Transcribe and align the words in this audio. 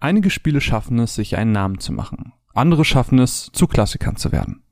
Einige 0.00 0.30
Spiele 0.30 0.60
schaffen 0.60 1.00
es, 1.00 1.16
sich 1.16 1.36
einen 1.36 1.50
Namen 1.50 1.80
zu 1.80 1.92
machen. 1.92 2.32
Andere 2.54 2.84
schaffen 2.84 3.18
es, 3.18 3.50
zu 3.52 3.66
Klassikern 3.66 4.14
zu 4.14 4.30
werden. 4.30 4.62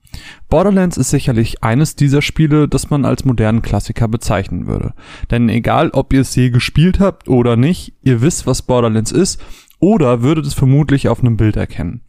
Borderlands 0.49 0.97
ist 0.97 1.11
sicherlich 1.11 1.65
eines 1.65 1.97
dieser 1.97 2.23
Spiele, 2.23 2.69
das 2.69 2.91
man 2.91 3.05
als 3.05 3.25
modernen 3.25 3.61
Klassiker 3.61 4.07
bezeichnen 4.07 4.69
würde. 4.69 4.95
Denn 5.33 5.49
egal, 5.49 5.91
ob 5.91 6.13
ihr 6.13 6.21
es 6.21 6.37
je 6.37 6.51
gespielt 6.51 7.01
habt 7.01 7.29
oder 7.29 7.57
nicht, 7.57 7.95
ihr 8.03 8.23
wisst, 8.23 8.47
was 8.47 8.63
Borderlands 8.63 9.11
ist 9.11 9.43
oder 9.81 10.23
würdet 10.23 10.47
es 10.47 10.55
vermutlich 10.55 11.09
auf 11.09 11.19
einem 11.21 11.37
Bild 11.37 11.57
erkennen. 11.57 12.03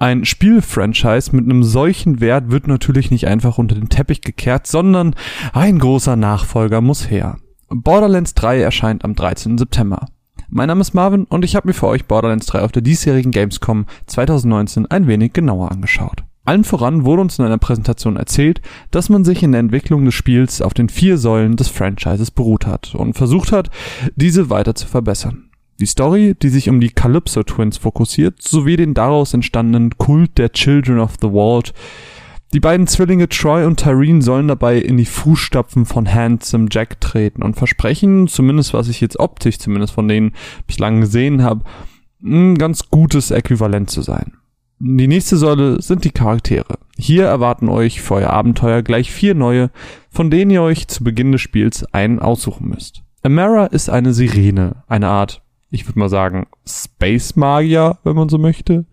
Ein 0.00 0.24
Spielfranchise 0.24 1.34
mit 1.36 1.44
einem 1.44 1.62
solchen 1.62 2.20
Wert 2.20 2.50
wird 2.50 2.66
natürlich 2.66 3.12
nicht 3.12 3.28
einfach 3.28 3.58
unter 3.58 3.76
den 3.76 3.88
Teppich 3.88 4.22
gekehrt, 4.22 4.66
sondern 4.66 5.14
ein 5.52 5.78
großer 5.78 6.16
Nachfolger 6.16 6.80
muss 6.80 7.10
her. 7.10 7.38
Borderlands 7.68 8.34
3 8.34 8.60
erscheint 8.60 9.04
am 9.04 9.14
13. 9.14 9.56
September. 9.56 10.08
Mein 10.48 10.68
Name 10.68 10.80
ist 10.80 10.94
Marvin 10.94 11.24
und 11.24 11.44
ich 11.44 11.56
habe 11.56 11.66
mir 11.66 11.74
für 11.74 11.88
euch 11.88 12.04
Borderlands 12.04 12.46
3 12.46 12.60
auf 12.60 12.70
der 12.70 12.82
diesjährigen 12.82 13.32
Gamescom 13.32 13.86
2019 14.06 14.86
ein 14.86 15.08
wenig 15.08 15.32
genauer 15.32 15.72
angeschaut. 15.72 16.22
Allen 16.44 16.62
voran 16.62 17.04
wurde 17.04 17.22
uns 17.22 17.40
in 17.40 17.44
einer 17.44 17.58
Präsentation 17.58 18.16
erzählt, 18.16 18.60
dass 18.92 19.08
man 19.08 19.24
sich 19.24 19.42
in 19.42 19.50
der 19.50 19.58
Entwicklung 19.58 20.04
des 20.04 20.14
Spiels 20.14 20.62
auf 20.62 20.72
den 20.72 20.88
vier 20.88 21.18
Säulen 21.18 21.56
des 21.56 21.68
Franchises 21.68 22.30
beruht 22.30 22.64
hat 22.64 22.94
und 22.94 23.14
versucht 23.14 23.50
hat, 23.50 23.70
diese 24.14 24.48
weiter 24.48 24.76
zu 24.76 24.86
verbessern. 24.86 25.50
Die 25.80 25.86
Story, 25.86 26.36
die 26.40 26.48
sich 26.48 26.68
um 26.68 26.80
die 26.80 26.90
Calypso 26.90 27.42
Twins 27.42 27.78
fokussiert, 27.78 28.40
sowie 28.40 28.76
den 28.76 28.94
daraus 28.94 29.34
entstandenen 29.34 29.98
Kult 29.98 30.38
der 30.38 30.52
Children 30.52 31.00
of 31.00 31.14
the 31.20 31.30
Vault, 31.30 31.74
die 32.52 32.60
beiden 32.60 32.86
Zwillinge 32.86 33.28
Troy 33.28 33.64
und 33.64 33.80
Tyrene 33.80 34.22
sollen 34.22 34.48
dabei 34.48 34.78
in 34.78 34.96
die 34.96 35.04
Fußstapfen 35.04 35.84
von 35.84 36.12
Handsome 36.12 36.68
Jack 36.70 37.00
treten 37.00 37.42
und 37.42 37.56
versprechen, 37.56 38.28
zumindest 38.28 38.72
was 38.72 38.88
ich 38.88 39.00
jetzt 39.00 39.18
optisch 39.18 39.58
zumindest 39.58 39.94
von 39.94 40.08
denen 40.08 40.32
bislang 40.66 41.00
gesehen 41.00 41.42
habe, 41.42 41.64
ein 42.22 42.56
ganz 42.56 42.88
gutes 42.90 43.30
Äquivalent 43.30 43.90
zu 43.90 44.02
sein. 44.02 44.34
Die 44.78 45.08
nächste 45.08 45.36
Säule 45.36 45.80
sind 45.80 46.04
die 46.04 46.10
Charaktere. 46.10 46.78
Hier 46.98 47.24
erwarten 47.24 47.68
euch 47.68 48.02
für 48.02 48.14
euer 48.14 48.30
Abenteuer 48.30 48.82
gleich 48.82 49.10
vier 49.10 49.34
neue, 49.34 49.70
von 50.10 50.30
denen 50.30 50.50
ihr 50.50 50.62
euch 50.62 50.86
zu 50.88 51.02
Beginn 51.02 51.32
des 51.32 51.40
Spiels 51.40 51.84
einen 51.94 52.18
aussuchen 52.18 52.68
müsst. 52.68 53.02
Amara 53.22 53.66
ist 53.66 53.88
eine 53.88 54.12
Sirene, 54.12 54.84
eine 54.86 55.08
Art, 55.08 55.42
ich 55.70 55.86
würde 55.88 55.98
mal 55.98 56.08
sagen, 56.08 56.46
Space 56.66 57.36
Magier, 57.36 57.98
wenn 58.04 58.16
man 58.16 58.28
so 58.28 58.38
möchte. 58.38 58.84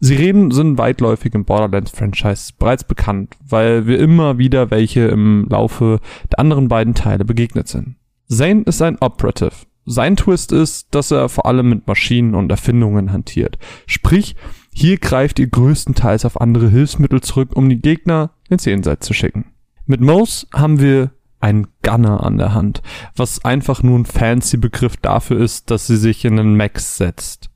Sirenen 0.00 0.50
sind 0.50 0.78
weitläufig 0.78 1.34
im 1.34 1.44
Borderlands-Franchise 1.44 2.52
bereits 2.58 2.84
bekannt, 2.84 3.36
weil 3.46 3.86
wir 3.86 3.98
immer 3.98 4.38
wieder 4.38 4.70
welche 4.70 5.08
im 5.08 5.46
Laufe 5.50 6.00
der 6.30 6.38
anderen 6.38 6.68
beiden 6.68 6.94
Teile 6.94 7.24
begegnet 7.24 7.68
sind. 7.68 7.96
Zane 8.28 8.62
ist 8.62 8.82
ein 8.82 8.98
Operative. 9.00 9.66
Sein 9.86 10.16
Twist 10.16 10.52
ist, 10.52 10.94
dass 10.94 11.10
er 11.10 11.30
vor 11.30 11.46
allem 11.46 11.70
mit 11.70 11.86
Maschinen 11.86 12.34
und 12.34 12.50
Erfindungen 12.50 13.10
hantiert. 13.10 13.58
Sprich, 13.86 14.36
hier 14.72 14.98
greift 14.98 15.38
ihr 15.38 15.48
größtenteils 15.48 16.26
auf 16.26 16.40
andere 16.40 16.68
Hilfsmittel 16.68 17.22
zurück, 17.22 17.56
um 17.56 17.70
die 17.70 17.80
Gegner 17.80 18.30
ins 18.50 18.66
Jenseits 18.66 19.06
zu 19.06 19.14
schicken. 19.14 19.46
Mit 19.86 20.02
Mose 20.02 20.46
haben 20.52 20.78
wir 20.78 21.12
einen 21.40 21.68
Gunner 21.82 22.22
an 22.22 22.36
der 22.36 22.52
Hand, 22.52 22.82
was 23.16 23.44
einfach 23.44 23.82
nur 23.82 23.98
ein 23.98 24.04
fancy 24.04 24.58
Begriff 24.58 24.96
dafür 24.98 25.40
ist, 25.40 25.70
dass 25.70 25.86
sie 25.86 25.96
sich 25.96 26.24
in 26.24 26.38
einen 26.38 26.56
Max 26.56 26.98
setzt. 26.98 27.50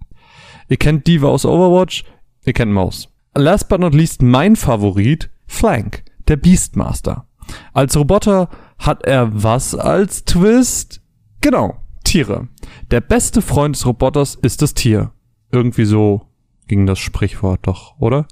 Ihr 0.69 0.79
kennt 0.79 1.07
Diva 1.07 1.29
aus 1.29 1.45
Overwatch, 1.45 2.05
Ihr 2.45 2.53
kennt 2.53 2.73
Maus. 2.73 3.09
Last 3.35 3.69
but 3.69 3.81
not 3.81 3.95
least 3.95 4.21
mein 4.21 4.57
Favorit, 4.57 5.31
Flank, 5.47 6.05
der 6.29 6.37
Beastmaster. 6.37 7.27
Als 7.73 7.97
Roboter 7.97 8.49
hat 8.79 9.05
er 9.05 9.31
was 9.43 9.75
als 9.75 10.25
Twist? 10.25 11.01
Genau, 11.41 11.77
Tiere. 12.05 12.49
Der 12.91 13.01
beste 13.01 13.43
Freund 13.43 13.77
des 13.77 13.87
Roboters 13.87 14.35
ist 14.35 14.63
das 14.63 14.75
Tier. 14.75 15.13
Irgendwie 15.51 15.85
so 15.85 16.27
ging 16.69 16.87
das 16.87 16.99
Sprichwort 16.99 17.61
doch, 17.67 17.99
oder? 17.99 18.27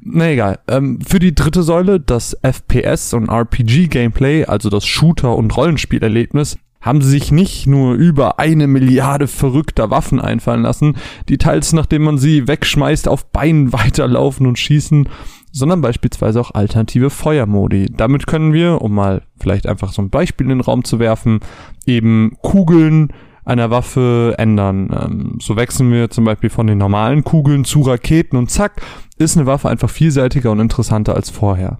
Na 0.00 0.30
egal. 0.30 0.58
Ähm, 0.68 1.00
für 1.00 1.18
die 1.18 1.34
dritte 1.34 1.62
Säule, 1.62 2.00
das 2.00 2.36
FPS 2.42 3.12
und 3.14 3.28
RPG-Gameplay, 3.28 4.46
also 4.46 4.70
das 4.70 4.86
Shooter- 4.86 5.36
und 5.36 5.56
Rollenspielerlebnis, 5.56 6.58
haben 6.84 7.00
sie 7.00 7.08
sich 7.08 7.32
nicht 7.32 7.66
nur 7.66 7.94
über 7.94 8.38
eine 8.38 8.66
Milliarde 8.66 9.26
verrückter 9.26 9.90
Waffen 9.90 10.20
einfallen 10.20 10.62
lassen, 10.62 10.96
die 11.30 11.38
teils 11.38 11.72
nachdem 11.72 12.02
man 12.02 12.18
sie 12.18 12.46
wegschmeißt 12.46 13.08
auf 13.08 13.32
Beinen 13.32 13.72
weiterlaufen 13.72 14.46
und 14.46 14.58
schießen, 14.58 15.08
sondern 15.50 15.80
beispielsweise 15.80 16.40
auch 16.40 16.50
alternative 16.52 17.08
Feuermodi. 17.10 17.86
Damit 17.96 18.26
können 18.26 18.52
wir, 18.52 18.82
um 18.82 18.92
mal 18.92 19.22
vielleicht 19.38 19.66
einfach 19.66 19.92
so 19.92 20.02
ein 20.02 20.10
Beispiel 20.10 20.44
in 20.44 20.50
den 20.50 20.60
Raum 20.60 20.84
zu 20.84 20.98
werfen, 20.98 21.40
eben 21.86 22.36
Kugeln 22.42 23.12
einer 23.44 23.70
Waffe 23.70 24.34
ändern. 24.36 24.90
Ähm, 24.92 25.38
so 25.40 25.56
wechseln 25.56 25.90
wir 25.90 26.10
zum 26.10 26.24
Beispiel 26.24 26.50
von 26.50 26.66
den 26.66 26.78
normalen 26.78 27.24
Kugeln 27.24 27.64
zu 27.64 27.82
Raketen 27.82 28.36
und 28.36 28.50
zack, 28.50 28.82
ist 29.16 29.36
eine 29.36 29.46
Waffe 29.46 29.68
einfach 29.68 29.90
vielseitiger 29.90 30.50
und 30.50 30.60
interessanter 30.60 31.14
als 31.14 31.30
vorher. 31.30 31.78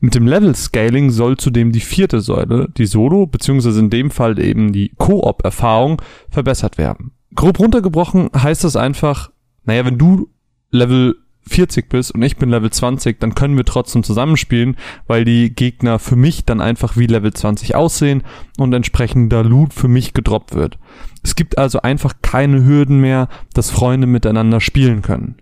Mit 0.00 0.14
dem 0.14 0.26
Level 0.26 0.54
Scaling 0.54 1.10
soll 1.10 1.36
zudem 1.36 1.72
die 1.72 1.80
vierte 1.80 2.20
Säule, 2.20 2.68
die 2.76 2.86
Solo, 2.86 3.26
beziehungsweise 3.26 3.80
in 3.80 3.90
dem 3.90 4.10
Fall 4.10 4.38
eben 4.38 4.72
die 4.72 4.92
Koop-Erfahrung, 4.96 6.00
verbessert 6.30 6.78
werden. 6.78 7.12
Grob 7.34 7.58
runtergebrochen 7.58 8.30
heißt 8.36 8.64
das 8.64 8.76
einfach, 8.76 9.30
naja, 9.64 9.84
wenn 9.84 9.98
du 9.98 10.28
Level 10.70 11.16
40 11.46 11.88
bist 11.88 12.12
und 12.12 12.22
ich 12.22 12.36
bin 12.36 12.48
Level 12.48 12.70
20, 12.70 13.20
dann 13.20 13.34
können 13.34 13.56
wir 13.56 13.64
trotzdem 13.64 14.02
zusammenspielen, 14.02 14.76
weil 15.06 15.24
die 15.24 15.54
Gegner 15.54 15.98
für 15.98 16.16
mich 16.16 16.44
dann 16.44 16.60
einfach 16.60 16.96
wie 16.96 17.06
Level 17.06 17.32
20 17.32 17.74
aussehen 17.74 18.22
und 18.56 18.72
entsprechender 18.72 19.42
Loot 19.42 19.74
für 19.74 19.88
mich 19.88 20.14
gedroppt 20.14 20.54
wird. 20.54 20.78
Es 21.22 21.36
gibt 21.36 21.58
also 21.58 21.82
einfach 21.82 22.14
keine 22.22 22.64
Hürden 22.64 23.00
mehr, 23.00 23.28
dass 23.52 23.70
Freunde 23.70 24.06
miteinander 24.06 24.60
spielen 24.60 25.02
können. 25.02 25.36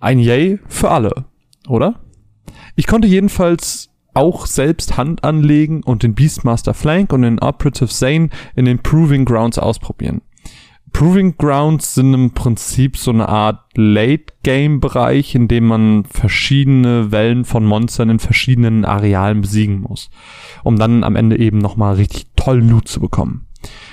Ein 0.00 0.18
Yay 0.18 0.58
für 0.68 0.90
alle, 0.90 1.24
oder? 1.68 2.00
Ich 2.76 2.86
konnte 2.86 3.08
jedenfalls 3.08 3.90
auch 4.14 4.46
selbst 4.46 4.96
Hand 4.96 5.24
anlegen 5.24 5.82
und 5.82 6.02
den 6.02 6.14
Beastmaster 6.14 6.74
Flank 6.74 7.12
und 7.12 7.22
den 7.22 7.40
Operative 7.40 7.88
Zane 7.88 8.30
in 8.54 8.64
den 8.64 8.78
Proving 8.78 9.24
Grounds 9.24 9.58
ausprobieren. 9.58 10.22
Proving 10.92 11.36
Grounds 11.36 11.94
sind 11.94 12.14
im 12.14 12.30
Prinzip 12.30 12.96
so 12.96 13.10
eine 13.10 13.28
Art 13.28 13.64
Late-Game-Bereich, 13.74 15.34
in 15.34 15.48
dem 15.48 15.66
man 15.66 16.04
verschiedene 16.04 17.10
Wellen 17.10 17.44
von 17.44 17.64
Monstern 17.64 18.10
in 18.10 18.18
verschiedenen 18.20 18.84
Arealen 18.84 19.40
besiegen 19.40 19.80
muss, 19.80 20.08
um 20.62 20.78
dann 20.78 21.02
am 21.02 21.16
Ende 21.16 21.36
eben 21.38 21.58
nochmal 21.58 21.96
richtig 21.96 22.26
tollen 22.36 22.68
Loot 22.68 22.86
zu 22.86 23.00
bekommen. 23.00 23.48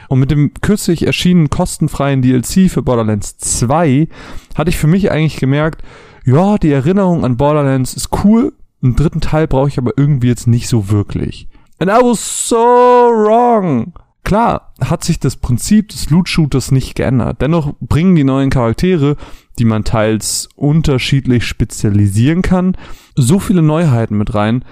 Und 0.10 0.20
mit 0.20 0.30
dem 0.30 0.54
kürzlich 0.62 1.08
erschienenen 1.08 1.50
kostenfreien 1.50 2.22
DLC 2.22 2.70
für 2.70 2.84
Borderlands 2.84 3.38
2 3.38 4.08
hatte 4.54 4.70
ich 4.70 4.78
für 4.78 4.88
mich 4.88 5.12
eigentlich 5.12 5.38
gemerkt, 5.38 5.82
ja, 6.24 6.60
die 6.60 6.72
Erinnerung 6.72 7.26
an 7.26 7.38
Borderlands 7.38 7.96
ist 7.96 8.10
cool, 8.24 8.54
einen 8.84 8.96
dritten 8.96 9.22
Teil 9.22 9.48
brauche 9.48 9.68
ich 9.68 9.78
aber 9.78 9.92
irgendwie 9.96 10.28
jetzt 10.28 10.48
nicht 10.48 10.68
so 10.68 10.90
wirklich. 10.90 11.48
And 11.80 11.90
I 11.90 11.96
was 11.96 12.48
so 12.48 12.56
wrong. 12.58 13.94
Klar, 14.24 14.74
hat 14.80 15.04
sich 15.04 15.20
das 15.20 15.36
Prinzip 15.36 15.90
des 15.90 16.10
Loot-Shooters 16.10 16.72
nicht 16.72 16.96
geändert. 16.96 17.42
Dennoch 17.42 17.74
bringen 17.82 18.16
die 18.16 18.24
neuen 18.24 18.50
Charaktere, 18.50 19.18
die 19.60 19.66
man 19.66 19.84
teils 19.84 20.48
unterschiedlich 20.56 21.46
spezialisieren 21.46 22.42
kann, 22.42 22.78
so 23.16 23.40
viele 23.40 23.62
Neuheiten 23.62 24.18
mit 24.18 24.34
rein 24.34 24.64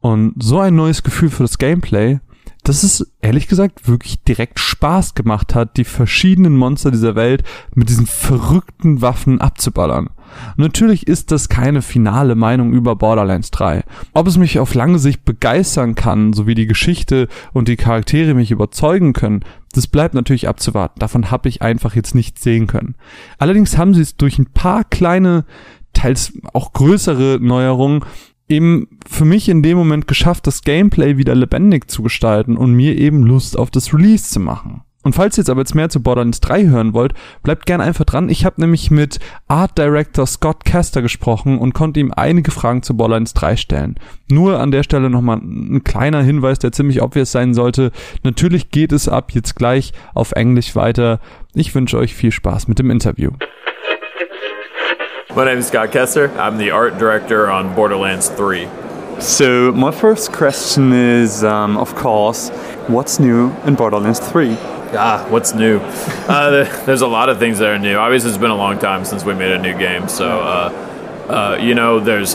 und 0.00 0.34
so 0.42 0.58
ein 0.58 0.74
neues 0.74 1.02
Gefühl 1.02 1.30
für 1.30 1.44
das 1.44 1.58
Gameplay, 1.58 2.20
dass 2.68 2.82
es 2.82 3.10
ehrlich 3.22 3.48
gesagt 3.48 3.88
wirklich 3.88 4.22
direkt 4.24 4.60
Spaß 4.60 5.14
gemacht 5.14 5.54
hat, 5.54 5.78
die 5.78 5.84
verschiedenen 5.84 6.54
Monster 6.54 6.90
dieser 6.90 7.14
Welt 7.14 7.42
mit 7.74 7.88
diesen 7.88 8.06
verrückten 8.06 9.00
Waffen 9.00 9.40
abzuballern. 9.40 10.10
Natürlich 10.58 11.06
ist 11.06 11.30
das 11.30 11.48
keine 11.48 11.80
finale 11.80 12.34
Meinung 12.34 12.74
über 12.74 12.94
Borderlands 12.94 13.50
3. 13.52 13.84
Ob 14.12 14.26
es 14.26 14.36
mich 14.36 14.58
auf 14.58 14.74
lange 14.74 14.98
Sicht 14.98 15.24
begeistern 15.24 15.94
kann, 15.94 16.34
sowie 16.34 16.54
die 16.54 16.66
Geschichte 16.66 17.28
und 17.54 17.68
die 17.68 17.76
Charaktere 17.76 18.34
mich 18.34 18.50
überzeugen 18.50 19.14
können, 19.14 19.40
das 19.72 19.86
bleibt 19.86 20.12
natürlich 20.12 20.46
abzuwarten. 20.46 21.00
Davon 21.00 21.30
habe 21.30 21.48
ich 21.48 21.62
einfach 21.62 21.94
jetzt 21.94 22.14
nichts 22.14 22.42
sehen 22.42 22.66
können. 22.66 22.96
Allerdings 23.38 23.78
haben 23.78 23.94
sie 23.94 24.02
es 24.02 24.18
durch 24.18 24.38
ein 24.38 24.52
paar 24.52 24.84
kleine, 24.84 25.46
teils 25.94 26.34
auch 26.52 26.74
größere 26.74 27.38
Neuerungen 27.40 28.04
eben 28.48 28.98
für 29.06 29.24
mich 29.24 29.48
in 29.48 29.62
dem 29.62 29.76
Moment 29.78 30.08
geschafft, 30.08 30.46
das 30.46 30.62
Gameplay 30.62 31.16
wieder 31.16 31.34
lebendig 31.34 31.90
zu 31.90 32.02
gestalten 32.02 32.56
und 32.56 32.72
mir 32.72 32.96
eben 32.98 33.22
Lust 33.22 33.58
auf 33.58 33.70
das 33.70 33.92
Release 33.92 34.30
zu 34.30 34.40
machen. 34.40 34.82
Und 35.04 35.14
falls 35.14 35.38
ihr 35.38 35.42
jetzt 35.42 35.48
aber 35.48 35.60
jetzt 35.60 35.74
mehr 35.74 35.88
zu 35.88 36.02
Borderlands 36.02 36.40
3 36.40 36.66
hören 36.66 36.92
wollt, 36.92 37.14
bleibt 37.42 37.66
gerne 37.66 37.84
einfach 37.84 38.04
dran. 38.04 38.28
Ich 38.28 38.44
habe 38.44 38.60
nämlich 38.60 38.90
mit 38.90 39.20
Art 39.46 39.78
Director 39.78 40.26
Scott 40.26 40.64
Caster 40.64 41.02
gesprochen 41.02 41.58
und 41.58 41.72
konnte 41.72 42.00
ihm 42.00 42.12
einige 42.14 42.50
Fragen 42.50 42.82
zu 42.82 42.96
Borderlands 42.96 43.32
3 43.32 43.56
stellen. 43.56 43.94
Nur 44.28 44.58
an 44.58 44.72
der 44.72 44.82
Stelle 44.82 45.08
nochmal 45.08 45.38
ein 45.38 45.84
kleiner 45.84 46.22
Hinweis, 46.22 46.58
der 46.58 46.72
ziemlich 46.72 47.00
obvious 47.00 47.30
sein 47.30 47.54
sollte. 47.54 47.92
Natürlich 48.24 48.70
geht 48.70 48.92
es 48.92 49.08
ab 49.08 49.30
jetzt 49.32 49.54
gleich 49.54 49.92
auf 50.14 50.32
Englisch 50.32 50.74
weiter. 50.74 51.20
Ich 51.54 51.74
wünsche 51.74 51.96
euch 51.96 52.12
viel 52.12 52.32
Spaß 52.32 52.66
mit 52.66 52.78
dem 52.80 52.90
Interview. 52.90 53.30
My 55.38 55.44
name 55.44 55.58
is 55.58 55.68
Scott 55.68 55.92
Kester. 55.92 56.36
I'm 56.36 56.58
the 56.58 56.72
art 56.72 56.98
director 56.98 57.48
on 57.48 57.72
Borderlands 57.72 58.28
3. 58.28 58.68
So, 59.20 59.70
my 59.70 59.92
first 59.92 60.32
question 60.32 60.92
is, 60.92 61.44
um, 61.44 61.76
of 61.76 61.94
course, 61.94 62.48
what's 62.88 63.20
new 63.20 63.52
in 63.64 63.76
Borderlands 63.76 64.18
3? 64.18 64.56
Ah, 64.94 65.24
what's 65.30 65.54
new? 65.54 65.78
Uh, 66.28 66.64
there's 66.86 67.02
a 67.02 67.06
lot 67.06 67.28
of 67.28 67.38
things 67.38 67.60
that 67.60 67.68
are 67.68 67.78
new. 67.78 67.96
Obviously, 67.96 68.30
it's 68.30 68.36
been 68.36 68.50
a 68.50 68.56
long 68.56 68.80
time 68.80 69.04
since 69.04 69.24
we 69.24 69.32
made 69.32 69.52
a 69.52 69.62
new 69.62 69.78
game, 69.78 70.08
so 70.08 70.40
uh, 70.40 71.26
uh, 71.28 71.58
you 71.62 71.74
know, 71.76 72.00
there's 72.00 72.34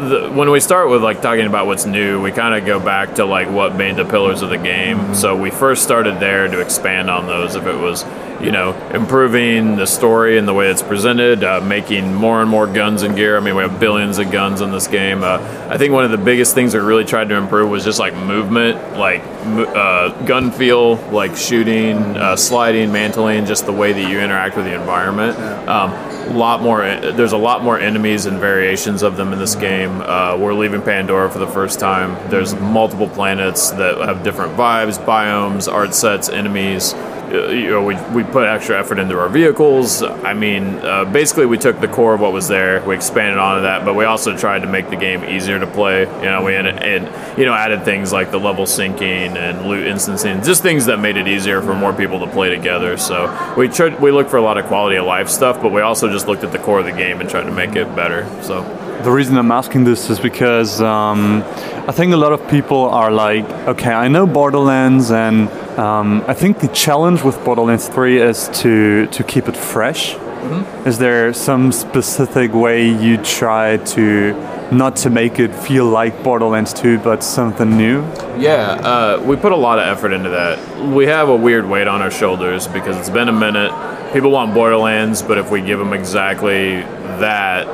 the, 0.00 0.30
when 0.30 0.50
we 0.50 0.60
start 0.60 0.90
with 0.90 1.02
like 1.02 1.22
talking 1.22 1.46
about 1.46 1.66
what's 1.66 1.86
new, 1.86 2.20
we 2.20 2.32
kind 2.32 2.54
of 2.54 2.66
go 2.66 2.80
back 2.80 3.16
to 3.16 3.24
like 3.24 3.48
what 3.48 3.76
made 3.76 3.96
the 3.96 4.04
pillars 4.04 4.42
of 4.42 4.50
the 4.50 4.58
game. 4.58 5.14
So 5.14 5.36
we 5.36 5.50
first 5.50 5.82
started 5.82 6.20
there 6.20 6.48
to 6.48 6.60
expand 6.60 7.10
on 7.10 7.26
those. 7.26 7.56
If 7.56 7.66
it 7.66 7.76
was, 7.76 8.04
you 8.40 8.50
know, 8.50 8.72
improving 8.92 9.76
the 9.76 9.86
story 9.86 10.38
and 10.38 10.48
the 10.48 10.54
way 10.54 10.68
it's 10.70 10.82
presented, 10.82 11.44
uh, 11.44 11.60
making 11.60 12.14
more 12.14 12.40
and 12.40 12.50
more 12.50 12.66
guns 12.66 13.02
and 13.02 13.14
gear. 13.14 13.36
I 13.36 13.40
mean, 13.40 13.54
we 13.54 13.62
have 13.62 13.78
billions 13.78 14.18
of 14.18 14.30
guns 14.30 14.60
in 14.60 14.72
this 14.72 14.86
game. 14.86 15.22
Uh, 15.22 15.38
I 15.70 15.78
think 15.78 15.92
one 15.92 16.04
of 16.04 16.10
the 16.10 16.18
biggest 16.18 16.54
things 16.54 16.74
we 16.74 16.80
really 16.80 17.04
tried 17.04 17.28
to 17.28 17.36
improve 17.36 17.70
was 17.70 17.84
just 17.84 17.98
like 17.98 18.14
movement, 18.14 18.98
like 18.98 19.22
uh, 19.22 20.10
gun 20.24 20.50
feel, 20.50 20.96
like 21.10 21.36
shooting, 21.36 21.98
uh, 22.16 22.36
sliding, 22.36 22.92
mantling, 22.92 23.46
just 23.46 23.66
the 23.66 23.72
way 23.72 23.92
that 23.92 24.10
you 24.10 24.20
interact 24.20 24.56
with 24.56 24.64
the 24.64 24.74
environment. 24.74 25.38
Um, 25.68 26.10
lot 26.36 26.62
more. 26.62 26.80
There's 26.80 27.32
a 27.32 27.38
lot 27.38 27.62
more 27.62 27.78
enemies 27.78 28.26
and 28.26 28.38
variations 28.38 29.02
of 29.02 29.16
them 29.16 29.32
in 29.32 29.38
this 29.38 29.54
game. 29.54 29.89
Uh, 30.02 30.36
we're 30.38 30.54
leaving 30.54 30.82
Pandora 30.82 31.30
for 31.30 31.38
the 31.38 31.46
first 31.46 31.80
time. 31.80 32.30
There's 32.30 32.54
multiple 32.54 33.08
planets 33.08 33.70
that 33.72 33.98
have 33.98 34.22
different 34.22 34.56
vibes, 34.56 35.04
biomes, 35.04 35.72
art 35.72 35.94
sets, 35.94 36.28
enemies. 36.28 36.94
Uh, 36.94 37.48
you 37.48 37.70
know, 37.70 37.82
we, 37.82 37.94
we 38.12 38.24
put 38.24 38.46
extra 38.46 38.78
effort 38.78 38.98
into 38.98 39.16
our 39.16 39.28
vehicles. 39.28 40.02
I 40.02 40.34
mean, 40.34 40.64
uh, 40.78 41.04
basically, 41.04 41.46
we 41.46 41.58
took 41.58 41.80
the 41.80 41.86
core 41.86 42.14
of 42.14 42.20
what 42.20 42.32
was 42.32 42.48
there, 42.48 42.84
we 42.84 42.96
expanded 42.96 43.38
onto 43.38 43.62
that, 43.62 43.84
but 43.84 43.94
we 43.94 44.04
also 44.04 44.36
tried 44.36 44.60
to 44.60 44.66
make 44.66 44.90
the 44.90 44.96
game 44.96 45.24
easier 45.24 45.58
to 45.60 45.66
play. 45.66 46.00
You 46.00 46.22
know, 46.22 46.42
we 46.42 46.56
and 46.56 47.38
you 47.38 47.44
know 47.44 47.54
added 47.54 47.84
things 47.84 48.12
like 48.12 48.32
the 48.32 48.40
level 48.40 48.64
syncing 48.64 49.36
and 49.36 49.66
loot 49.66 49.86
instancing, 49.86 50.42
just 50.42 50.62
things 50.62 50.86
that 50.86 50.98
made 50.98 51.16
it 51.16 51.28
easier 51.28 51.62
for 51.62 51.74
more 51.74 51.92
people 51.92 52.18
to 52.20 52.26
play 52.26 52.50
together. 52.50 52.96
So 52.96 53.54
we 53.56 53.68
tried, 53.68 54.00
we 54.00 54.10
looked 54.10 54.30
for 54.30 54.38
a 54.38 54.42
lot 54.42 54.58
of 54.58 54.66
quality 54.66 54.96
of 54.96 55.06
life 55.06 55.28
stuff, 55.28 55.62
but 55.62 55.70
we 55.70 55.82
also 55.82 56.10
just 56.10 56.26
looked 56.26 56.42
at 56.42 56.50
the 56.50 56.58
core 56.58 56.80
of 56.80 56.84
the 56.84 56.92
game 56.92 57.20
and 57.20 57.30
tried 57.30 57.44
to 57.44 57.52
make 57.52 57.76
it 57.76 57.94
better. 57.94 58.28
So 58.42 58.64
the 59.02 59.10
reason 59.10 59.36
I'm 59.36 59.50
asking 59.50 59.84
this 59.84 60.10
is 60.10 60.20
because 60.20 60.80
um, 60.80 61.42
I 61.88 61.92
think 61.92 62.12
a 62.12 62.16
lot 62.16 62.32
of 62.32 62.46
people 62.48 62.84
are 62.90 63.10
like, 63.10 63.48
okay, 63.66 63.92
I 63.92 64.08
know 64.08 64.26
Borderlands, 64.26 65.10
and 65.10 65.48
um, 65.78 66.22
I 66.26 66.34
think 66.34 66.60
the 66.60 66.68
challenge 66.68 67.22
with 67.22 67.42
Borderlands 67.44 67.88
3 67.88 68.20
is 68.20 68.48
to 68.60 69.06
to 69.06 69.24
keep 69.24 69.48
it 69.48 69.56
fresh. 69.56 70.14
Mm-hmm. 70.14 70.88
Is 70.88 70.98
there 70.98 71.32
some 71.34 71.72
specific 71.72 72.52
way 72.52 72.88
you 72.88 73.16
try 73.18 73.76
to 73.94 74.32
not 74.72 74.96
to 74.96 75.10
make 75.10 75.38
it 75.38 75.54
feel 75.54 75.84
like 75.84 76.22
Borderlands 76.22 76.72
2, 76.72 76.98
but 76.98 77.22
something 77.22 77.76
new? 77.76 78.00
Yeah, 78.38 78.78
uh, 78.82 79.22
we 79.24 79.36
put 79.36 79.52
a 79.52 79.56
lot 79.56 79.78
of 79.78 79.86
effort 79.86 80.12
into 80.12 80.30
that. 80.30 80.58
We 80.94 81.06
have 81.06 81.28
a 81.28 81.36
weird 81.36 81.66
weight 81.68 81.88
on 81.88 82.00
our 82.00 82.10
shoulders 82.10 82.68
because 82.68 82.96
it's 82.96 83.10
been 83.10 83.28
a 83.28 83.32
minute. 83.32 83.72
People 84.12 84.30
want 84.30 84.54
Borderlands, 84.54 85.22
but 85.22 85.38
if 85.38 85.50
we 85.50 85.60
give 85.60 85.78
them 85.78 85.92
exactly 85.92 86.76
that, 87.20 87.66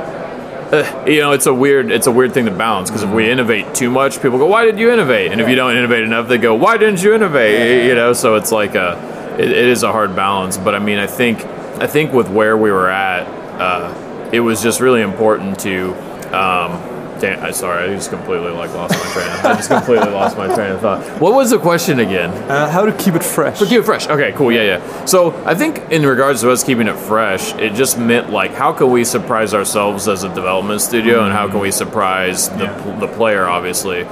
uh, 0.73 1.05
you 1.07 1.21
know, 1.21 1.33
it's 1.33 1.47
a 1.47 1.55
weird 1.55 1.91
it's 1.91 2.07
a 2.07 2.11
weird 2.11 2.33
thing 2.33 2.47
to 2.47 2.51
balance 2.51 2.91
because 2.91 3.03
if 3.03 3.11
we 3.11 3.31
innovate 3.31 3.75
too 3.75 3.91
much, 3.91 4.21
people 4.21 4.39
go, 4.39 4.47
"Why 4.47 4.65
did 4.65 4.79
you 4.79 4.91
innovate?" 4.91 5.33
And 5.33 5.41
if 5.41 5.49
you 5.49 5.55
don't 5.55 5.77
innovate 5.77 6.03
enough, 6.03 6.29
they 6.29 6.39
go, 6.39 6.55
"Why 6.55 6.77
didn't 6.77 7.03
you 7.03 7.15
innovate?" 7.15 7.87
You 7.87 7.95
know, 7.95 8.13
so 8.13 8.35
it's 8.35 8.51
like 8.51 8.75
a 8.75 9.37
it, 9.39 9.51
it 9.51 9.67
is 9.67 9.83
a 9.83 9.93
hard 9.93 10.17
balance. 10.17 10.57
But 10.57 10.75
I 10.75 10.79
mean, 10.79 10.99
I 10.99 11.07
think 11.07 11.45
I 11.81 11.87
think 11.87 12.13
with 12.13 12.29
where 12.29 12.57
we 12.57 12.73
were 12.73 12.91
at, 12.91 13.27
uh, 13.61 14.31
it 14.33 14.41
was 14.41 14.63
just 14.63 14.81
really 14.81 15.03
important 15.03 15.59
to. 15.61 15.95
Um, 16.37 16.96
Damn, 17.21 17.43
I 17.43 17.51
sorry, 17.51 17.85
I 17.91 17.95
just 17.95 18.11
completely 18.11 18.51
like 18.51 18.73
lost 18.75 18.93
my 18.93 19.13
train. 19.13 19.27
Of, 19.29 19.45
I 19.45 19.55
just 19.55 19.69
completely 19.71 20.11
lost 20.11 20.37
my 20.37 20.55
train 20.55 20.73
of 20.73 20.81
thought. 20.81 21.03
What 21.21 21.35
was 21.35 21.51
the 21.51 21.59
question 21.59 22.01
again? 22.01 22.31
Uh, 22.51 22.71
how 22.71 22.85
to 22.85 22.93
keep 22.93 23.15
it 23.15 23.23
fresh? 23.25 23.59
To 23.61 23.65
keep 23.67 23.81
it 23.81 23.85
fresh. 23.85 24.07
Okay, 24.07 24.33
cool. 24.33 24.53
Yeah, 24.53 24.63
yeah. 24.63 25.05
So 25.07 25.33
I 25.47 25.55
think 25.55 25.79
in 25.91 26.05
regards 26.05 26.43
to 26.43 26.51
us 26.51 26.63
keeping 26.63 26.89
it 26.89 26.97
fresh, 26.97 27.55
it 27.55 27.75
just 27.75 27.99
meant 27.99 28.31
like 28.31 28.53
how 28.53 28.73
can 28.73 28.91
we 28.91 29.05
surprise 29.05 29.55
ourselves 29.55 30.09
as 30.09 30.25
a 30.25 30.29
development 30.35 30.81
studio, 30.83 31.25
and 31.25 31.33
how 31.33 31.49
can 31.49 31.61
we 31.61 31.71
surprise 31.71 32.49
the 32.51 32.65
Yeah. 32.65 32.97
the 33.01 33.09
player, 33.09 33.47
obviously. 33.47 34.03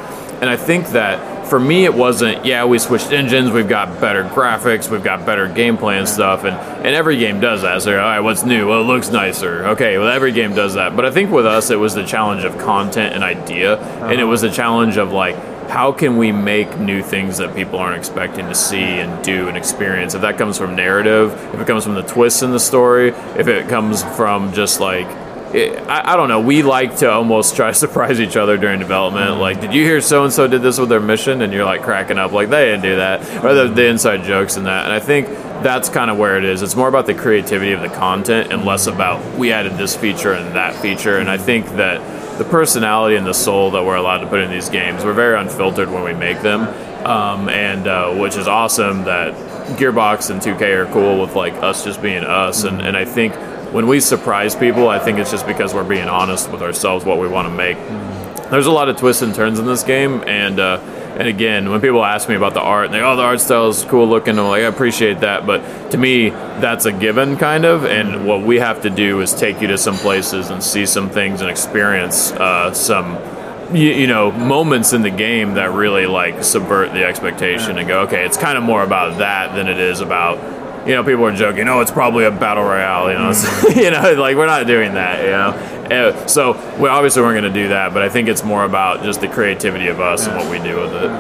And 0.41 0.50
I 0.50 0.57
think 0.57 0.89
that 0.91 1.34
for 1.46 1.61
me, 1.61 1.85
it 1.85 1.94
wasn't. 1.94 2.44
Yeah, 2.44 2.64
we 2.64 2.79
switched 2.79 3.12
engines. 3.12 3.50
We've 3.50 3.69
got 3.69 4.00
better 4.00 4.25
graphics. 4.25 4.91
We've 4.91 5.05
got 5.05 5.25
better 5.26 5.49
gameplay 5.49 5.99
and 5.99 6.08
stuff. 6.08 6.44
And 6.44 6.56
and 6.56 6.94
every 6.94 7.17
game 7.17 7.41
does 7.41 7.62
that. 7.62 7.82
So 7.82 7.93
all 7.93 7.99
right, 7.99 8.20
what's 8.20 8.44
new? 8.44 8.69
Well, 8.69 8.81
it 8.81 8.85
looks 8.85 9.11
nicer. 9.11 9.67
Okay, 9.69 9.99
well, 9.99 10.08
every 10.08 10.32
game 10.32 10.55
does 10.55 10.75
that. 10.75 10.96
But 10.96 11.05
I 11.05 11.11
think 11.11 11.31
with 11.31 11.46
us, 11.46 11.70
it 11.70 11.76
was 11.76 11.94
the 11.94 12.05
challenge 12.05 12.44
of 12.44 12.58
content 12.58 13.14
and 13.14 13.23
idea, 13.25 13.79
and 13.79 14.12
it 14.12 14.19
uh-huh. 14.19 14.26
was 14.26 14.41
the 14.43 14.50
challenge 14.50 14.96
of 14.96 15.12
like 15.12 15.37
how 15.69 15.93
can 15.93 16.17
we 16.19 16.31
make 16.31 16.79
new 16.79 17.02
things 17.02 17.38
that 17.38 17.55
people 17.56 17.79
aren't 17.79 17.97
expecting 17.97 18.47
to 18.47 18.55
see 18.55 18.79
and 18.79 19.25
do 19.25 19.49
and 19.49 19.56
experience? 19.56 20.14
If 20.14 20.20
that 20.20 20.38
comes 20.38 20.58
from 20.58 20.76
narrative, 20.76 21.32
if 21.55 21.61
it 21.61 21.67
comes 21.67 21.85
from 21.85 21.94
the 21.94 22.02
twists 22.02 22.43
in 22.43 22.50
the 22.50 22.61
story, 22.61 23.08
if 23.08 23.49
it 23.49 23.69
comes 23.69 24.02
from 24.02 24.52
just 24.52 24.81
like 24.81 25.06
I, 25.55 26.12
I 26.12 26.17
don't 26.17 26.29
know. 26.29 26.41
We 26.41 26.62
like 26.62 26.97
to 26.97 27.11
almost 27.11 27.55
try 27.55 27.69
to 27.69 27.75
surprise 27.85 28.21
each 28.21 28.37
other 28.37 28.56
during 28.56 28.81
development. 28.81 29.39
Like, 29.39 29.61
did 29.61 29.73
you 29.73 29.85
hear 29.85 30.01
so 30.01 30.25
and 30.25 30.33
so 30.33 30.49
did 30.49 30.62
this 30.62 30.79
with 30.79 30.89
their 30.89 31.01
mission? 31.01 31.43
And 31.43 31.53
you're 31.53 31.65
like 31.65 31.83
cracking 31.83 32.19
up, 32.19 32.33
like 32.33 32.51
they 32.51 32.67
didn't 32.67 32.83
do 32.83 32.97
that, 32.97 33.45
or 33.45 33.55
the, 33.55 33.69
the 33.69 33.87
inside 33.87 34.25
jokes 34.25 34.56
and 34.56 34.67
that. 34.67 34.85
And 34.85 34.93
I 34.93 35.01
think 35.01 35.29
that's 35.62 35.89
kind 35.89 36.11
of 36.11 36.19
where 36.19 36.37
it 36.37 36.45
is. 36.45 36.62
It's 36.62 36.77
more 36.77 36.89
about 36.89 37.06
the 37.06 37.15
creativity 37.15 37.73
of 37.73 37.81
the 37.81 37.89
content 37.89 38.53
and 38.53 38.65
less 38.65 38.87
about 38.87 39.39
we 39.39 39.53
added 39.53 39.75
this 39.75 39.97
feature 39.97 40.33
and 40.33 40.56
that 40.56 40.75
feature. 40.75 41.19
And 41.19 41.31
I 41.31 41.39
think 41.39 41.67
that 41.77 42.39
the 42.39 42.45
personality 42.45 43.15
and 43.15 43.27
the 43.27 43.33
soul 43.33 43.71
that 43.73 43.85
we're 43.85 43.97
allowed 43.97 44.19
to 44.19 44.27
put 44.27 44.41
in 44.41 44.50
these 44.50 44.69
games, 44.69 45.05
we're 45.05 45.12
very 45.12 45.39
unfiltered 45.39 45.89
when 45.89 46.03
we 46.03 46.15
make 46.15 46.43
them, 46.43 46.62
um, 47.07 47.49
and 47.49 47.87
uh, 47.87 48.12
which 48.15 48.37
is 48.37 48.49
awesome. 48.49 49.05
That 49.05 49.35
Gearbox 49.79 50.31
and 50.31 50.41
2K 50.41 50.75
are 50.75 50.93
cool 50.93 51.21
with 51.21 51.37
like 51.37 51.55
us 51.55 51.85
just 51.85 52.03
being 52.03 52.25
us, 52.25 52.65
and, 52.65 52.83
and 52.83 52.97
I 52.97 53.05
think 53.05 53.35
when 53.75 53.88
we 53.88 53.99
surprise 53.99 54.55
people, 54.55 54.88
I 54.88 55.00
think 55.00 55.19
it's 55.19 55.32
just 55.32 55.49
because 55.49 55.75
we're 55.75 55.82
being 55.82 56.06
honest 56.06 56.49
with 56.49 56.62
ourselves 56.62 57.05
what 57.05 57.19
we 57.19 57.26
want 57.26 57.49
to 57.49 57.53
make. 57.53 57.76
There's 58.49 58.67
a 58.67 58.71
lot 58.71 58.88
of 58.88 58.97
twists 58.97 59.21
and 59.21 59.35
turns 59.35 59.59
in 59.59 59.67
this 59.67 59.82
game, 59.82 60.23
and 60.29 60.61
uh, 60.61 60.79
and 61.19 61.26
again, 61.26 61.69
when 61.69 61.81
people 61.81 62.05
ask 62.05 62.29
me 62.29 62.37
about 62.37 62.55
the 62.55 62.61
art, 62.61 62.93
they 62.93 63.00
oh 63.00 63.17
the 63.17 63.23
art 63.23 63.41
style 63.41 63.69
is 63.69 63.82
cool 63.82 64.06
looking, 64.06 64.38
I'm 64.38 64.47
like 64.47 64.62
I 64.62 64.67
appreciate 64.67 65.21
that, 65.21 65.44
but 65.44 65.91
to 65.91 65.99
me 65.99 66.29
that's 66.31 66.85
a 66.85 66.93
given 66.93 67.37
kind 67.37 67.65
of, 67.65 67.85
and 67.85 68.29
what 68.29 68.43
we 68.43 68.61
have 68.61 68.82
to 68.82 68.91
do 68.91 69.21
is 69.21 69.35
take 69.35 69.61
you 69.61 69.67
to 69.67 69.76
some 69.76 69.97
places 69.97 70.50
and 70.50 70.62
see 70.62 70.87
some 70.87 71.11
things 71.11 71.41
and 71.41 71.50
experience 71.50 72.31
uh, 72.31 72.73
some 72.73 73.19
you, 73.75 73.91
you 73.91 74.06
know 74.06 74.31
moments 74.31 74.93
in 74.93 75.03
the 75.03 75.11
game 75.11 75.55
that 75.55 75.73
really 75.73 76.06
like 76.06 76.44
subvert 76.44 76.93
the 76.93 77.05
expectation 77.05 77.76
and 77.79 77.88
go 77.88 78.03
okay 78.03 78.25
it's 78.25 78.37
kind 78.37 78.56
of 78.56 78.62
more 78.62 78.85
about 78.85 79.19
that 79.19 79.56
than 79.56 79.67
it 79.67 79.81
is 79.81 80.00
about 80.00 80.38
you 80.87 80.95
know 80.95 81.03
people 81.05 81.25
are 81.25 81.35
joking 81.35 81.67
oh 81.69 81.81
it's 81.81 81.91
probably 81.91 82.25
a 82.25 82.31
battle 82.31 82.63
royale 82.65 83.11
you 83.11 83.19
know 83.19 83.31
it's- 83.31 83.77
you 83.77 83.91
know 83.91 84.13
like 84.15 84.37
we're 84.37 84.47
not 84.47 84.67
doing 84.67 84.95
that 84.95 85.23
you 85.25 85.31
know 85.31 85.71
Uh, 85.85 86.26
so 86.26 86.53
we 86.81 86.88
obviously 86.88 87.21
weren't 87.23 87.38
going 87.41 87.53
to 87.53 87.62
do 87.62 87.69
that 87.69 87.93
but 87.93 88.03
i 88.03 88.09
think 88.09 88.26
it's 88.29 88.43
more 88.43 88.64
about 88.64 89.03
just 89.05 89.21
the 89.21 89.29
creativity 89.29 89.88
of 89.88 90.00
us 90.00 90.26
and 90.26 90.37
what 90.37 90.50
we 90.50 90.59
do 90.59 90.81
with 90.81 90.93
it 90.95 91.11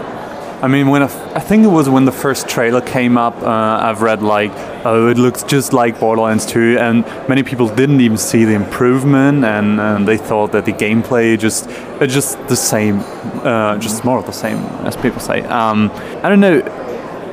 I 0.62 0.66
mean, 0.68 0.88
when 0.88 1.02
I 1.02 1.08
think 1.40 1.64
it 1.64 1.68
was 1.68 1.90
when 1.90 2.06
the 2.06 2.12
first 2.12 2.48
trailer 2.48 2.80
came 2.80 3.18
up, 3.18 3.36
uh, 3.42 3.48
I've 3.86 4.00
read 4.00 4.22
like, 4.22 4.50
oh, 4.86 5.08
it 5.08 5.18
looks 5.18 5.42
just 5.42 5.74
like 5.74 6.00
Borderlands 6.00 6.46
2, 6.46 6.78
and 6.78 7.04
many 7.28 7.42
people 7.42 7.68
didn't 7.68 8.00
even 8.00 8.16
see 8.16 8.46
the 8.46 8.54
improvement, 8.54 9.44
and, 9.44 9.78
and 9.78 10.08
they 10.08 10.16
thought 10.16 10.52
that 10.52 10.64
the 10.64 10.72
gameplay 10.72 11.38
just 11.38 11.68
it's 12.00 12.14
just 12.14 12.38
the 12.48 12.56
same, 12.56 13.00
uh, 13.44 13.76
just 13.78 14.04
more 14.06 14.18
of 14.18 14.24
the 14.24 14.32
same, 14.32 14.56
as 14.86 14.96
people 14.96 15.20
say. 15.20 15.42
Um, 15.42 15.90
I 16.22 16.30
don't 16.30 16.40
know. 16.40 16.60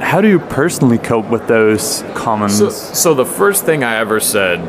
How 0.02 0.20
do 0.22 0.28
you 0.28 0.40
personally 0.40 0.98
cope 0.98 1.28
with 1.30 1.48
those 1.48 2.04
comments? 2.16 2.58
So, 2.58 2.70
so 2.70 3.14
the 3.14 3.26
first 3.26 3.66
thing 3.66 3.84
I 3.84 3.98
ever 3.98 4.20
said, 4.20 4.60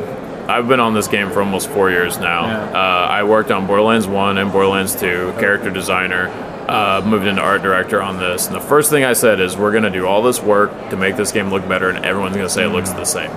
I've 0.49 0.67
been 0.67 0.79
on 0.79 0.93
this 0.93 1.07
game 1.07 1.31
for 1.31 1.39
almost 1.41 1.69
four 1.69 1.89
years 1.89 2.17
now. 2.19 2.45
Yeah. 2.45 2.65
Uh, 2.71 3.07
I 3.09 3.23
worked 3.23 3.49
on 3.51 3.65
Borderlands 3.65 4.07
One 4.07 4.37
and 4.37 4.51
Borderlands 4.51 4.95
Two, 4.95 5.33
character 5.39 5.69
designer. 5.69 6.27
Uh, 6.67 7.01
moved 7.05 7.27
into 7.27 7.41
art 7.41 7.61
director 7.61 8.01
on 8.01 8.17
this, 8.19 8.47
and 8.47 8.55
the 8.55 8.59
first 8.61 8.89
thing 8.89 9.03
I 9.03 9.11
said 9.13 9.41
is, 9.41 9.57
"We're 9.57 9.71
going 9.71 9.83
to 9.83 9.89
do 9.89 10.07
all 10.07 10.21
this 10.23 10.41
work 10.41 10.71
to 10.91 10.95
make 10.95 11.17
this 11.17 11.33
game 11.33 11.49
look 11.49 11.67
better, 11.67 11.89
and 11.89 12.05
everyone's 12.05 12.35
going 12.37 12.47
to 12.47 12.53
say 12.53 12.63
it 12.63 12.69
looks 12.69 12.91
the 12.91 13.03
same." 13.03 13.29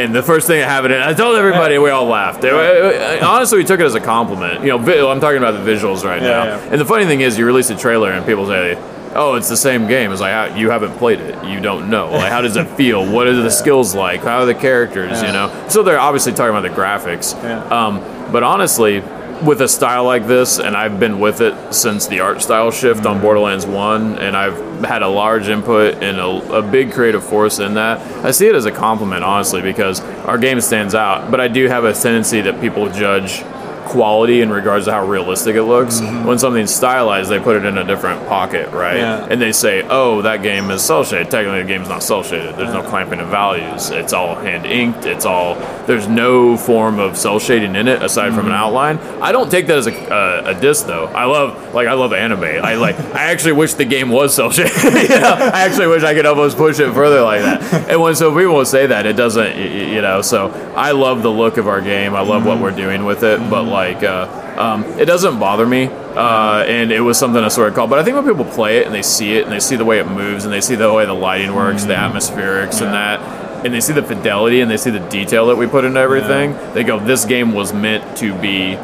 And 0.00 0.14
the 0.14 0.22
first 0.22 0.46
thing 0.46 0.62
I 0.62 0.66
have 0.66 0.84
it 0.84 0.92
I 0.92 1.12
told 1.12 1.34
everybody, 1.36 1.76
we 1.78 1.90
all 1.90 2.04
laughed. 2.06 2.44
It- 2.44 2.54
it- 2.54 3.22
honestly, 3.22 3.58
we 3.58 3.64
took 3.64 3.80
it 3.80 3.84
as 3.84 3.96
a 3.96 4.00
compliment. 4.00 4.60
You 4.64 4.78
know, 4.78 5.10
I'm 5.10 5.18
talking 5.20 5.38
about 5.38 5.52
the 5.64 5.70
visuals 5.70 6.04
right 6.04 6.22
Yeah, 6.22 6.28
now. 6.28 6.44
yeah. 6.44 6.68
And 6.70 6.80
the 6.80 6.84
funny 6.84 7.04
thing 7.04 7.20
is, 7.20 7.36
you 7.36 7.44
release 7.46 7.68
a 7.70 7.76
trailer 7.76 8.12
and 8.12 8.24
people 8.24 8.46
say, 8.46 8.78
"Oh, 9.16 9.34
it's 9.34 9.48
the 9.48 9.56
same 9.56 9.86
game." 9.86 10.12
It's 10.12 10.20
like 10.20 10.56
you 10.56 10.70
haven't 10.70 10.96
played 10.98 11.20
it, 11.20 11.44
you 11.44 11.60
don't 11.60 11.90
know. 11.90 12.10
Like, 12.10 12.30
how 12.30 12.40
does 12.40 12.56
it 12.56 12.68
feel? 12.70 13.04
What 13.16 13.26
are 13.26 13.34
the 13.34 13.50
skills 13.50 13.94
like? 13.94 14.20
How 14.22 14.40
are 14.40 14.46
the 14.46 14.54
characters? 14.54 15.22
You 15.22 15.32
know. 15.32 15.66
So 15.68 15.82
they're 15.82 15.98
obviously 15.98 16.32
talking 16.32 16.56
about 16.56 16.62
the 16.62 16.80
graphics. 16.80 17.34
Yeah. 17.42 17.62
Um, 17.68 18.00
but 18.30 18.42
honestly, 18.42 19.02
with 19.44 19.60
a 19.60 19.68
style 19.68 20.04
like 20.04 20.26
this, 20.26 20.58
and 20.58 20.76
I've 20.76 20.98
been 20.98 21.20
with 21.20 21.40
it 21.40 21.74
since 21.74 22.06
the 22.06 22.20
art 22.20 22.42
style 22.42 22.70
shift 22.70 23.06
on 23.06 23.20
Borderlands 23.20 23.66
One, 23.66 24.18
and 24.18 24.36
I've 24.36 24.84
had 24.84 25.02
a 25.02 25.08
large 25.08 25.48
input 25.48 26.02
and 26.02 26.18
a, 26.18 26.58
a 26.58 26.62
big 26.62 26.92
creative 26.92 27.24
force 27.24 27.58
in 27.58 27.74
that. 27.74 28.00
I 28.24 28.30
see 28.30 28.46
it 28.46 28.54
as 28.54 28.64
a 28.64 28.72
compliment, 28.72 29.24
honestly, 29.24 29.62
because 29.62 30.00
our 30.00 30.38
game 30.38 30.60
stands 30.60 30.94
out. 30.94 31.30
But 31.30 31.40
I 31.40 31.48
do 31.48 31.68
have 31.68 31.84
a 31.84 31.92
tendency 31.92 32.40
that 32.42 32.60
people 32.60 32.90
judge 32.90 33.42
quality 33.86 34.40
in 34.40 34.50
regards 34.50 34.86
to 34.86 34.92
how 34.92 35.06
realistic 35.06 35.56
it 35.56 35.64
looks. 35.64 36.00
Mm-hmm. 36.00 36.26
When 36.26 36.38
something's 36.38 36.74
stylized, 36.74 37.30
they 37.30 37.38
put 37.38 37.56
it 37.56 37.64
in 37.64 37.78
a 37.78 37.84
different 37.84 38.26
pocket, 38.28 38.70
right? 38.72 38.98
Yeah. 38.98 39.26
And 39.30 39.40
they 39.40 39.52
say, 39.52 39.82
"Oh, 39.88 40.22
that 40.22 40.42
game 40.42 40.70
is 40.70 40.82
cel 40.82 41.04
shaded." 41.04 41.30
Technically, 41.30 41.62
the 41.62 41.68
game's 41.68 41.88
not 41.88 42.02
cel 42.02 42.22
shaded. 42.22 42.56
There's 42.56 42.74
no 42.74 42.82
clamping 42.82 43.20
of 43.20 43.28
values. 43.28 43.90
It's 43.90 44.12
all 44.12 44.34
hand 44.34 44.66
inked. 44.66 45.06
It's 45.06 45.24
all 45.24 45.54
there's 45.86 46.08
no 46.08 46.56
form 46.56 46.98
of 46.98 47.16
cel 47.16 47.38
shading 47.38 47.76
in 47.76 47.88
it 47.88 48.02
aside 48.02 48.30
from 48.30 48.46
an 48.46 48.52
mm-hmm. 48.52 48.52
outline. 48.52 48.98
I 49.22 49.32
don't 49.32 49.50
take 49.50 49.66
that 49.68 49.78
as 49.78 49.86
a, 49.86 49.94
a, 49.94 50.56
a 50.56 50.60
diss 50.60 50.82
though. 50.82 51.06
I 51.06 51.24
love 51.24 51.74
like 51.74 51.88
I 51.88 51.94
love 51.94 52.12
anime. 52.12 52.44
I 52.44 52.74
like 52.74 52.98
I 52.98 53.24
actually 53.24 53.52
wish 53.52 53.74
the 53.74 53.84
game 53.84 54.10
was 54.10 54.34
cel 54.34 54.50
shaded. 54.50 54.72
you 54.84 55.20
know, 55.20 55.36
I 55.38 55.62
actually 55.62 55.86
wish 55.86 56.02
I 56.02 56.14
could 56.14 56.26
almost 56.26 56.56
push 56.56 56.80
it 56.80 56.92
further 56.92 57.22
like 57.22 57.42
that. 57.42 57.90
And 57.90 58.00
when 58.00 58.14
so 58.14 58.36
people 58.36 58.64
say 58.64 58.86
that, 58.86 59.06
it 59.06 59.14
doesn't. 59.16 59.56
You 59.56 60.02
know, 60.02 60.22
so 60.22 60.48
I 60.76 60.92
love 60.92 61.22
the 61.22 61.30
look 61.30 61.56
of 61.56 61.68
our 61.68 61.80
game. 61.80 62.14
I 62.14 62.20
love 62.20 62.44
what 62.44 62.54
mm-hmm. 62.54 62.62
we're 62.62 62.70
doing 62.72 63.04
with 63.04 63.22
it. 63.22 63.38
But 63.50 63.62
like, 63.62 63.75
uh, 64.02 64.54
um, 64.58 64.84
it 64.98 65.04
doesn't 65.04 65.38
bother 65.38 65.66
me. 65.66 65.86
Uh, 66.16 66.64
and 66.66 66.90
it 66.90 67.00
was 67.00 67.18
something 67.18 67.42
I 67.44 67.48
sort 67.48 67.68
of 67.68 67.74
called. 67.74 67.90
But 67.90 67.98
I 67.98 68.04
think 68.04 68.16
when 68.16 68.24
people 68.24 68.50
play 68.50 68.78
it 68.78 68.86
and 68.86 68.94
they 68.94 69.02
see 69.02 69.34
it 69.36 69.44
and 69.44 69.52
they 69.52 69.60
see 69.60 69.76
the 69.76 69.84
way 69.84 69.98
it 69.98 70.08
moves 70.08 70.44
and 70.44 70.52
they 70.52 70.62
see 70.62 70.74
the 70.74 70.90
way 70.90 71.04
the 71.04 71.12
lighting 71.12 71.54
works, 71.54 71.84
the 71.84 71.92
atmospherics 71.92 72.80
and 72.80 72.94
that, 72.94 73.20
and 73.66 73.74
they 73.74 73.80
see 73.80 73.92
the 73.92 74.02
fidelity 74.02 74.60
and 74.62 74.70
they 74.70 74.78
see 74.78 74.90
the 74.90 75.06
detail 75.10 75.46
that 75.48 75.56
we 75.56 75.66
put 75.66 75.84
into 75.84 76.00
everything, 76.00 76.56
they 76.72 76.84
go, 76.84 76.98
"This 76.98 77.26
game 77.26 77.52
was 77.52 77.74
meant 77.74 78.16
to 78.18 78.34
be." 78.40 78.78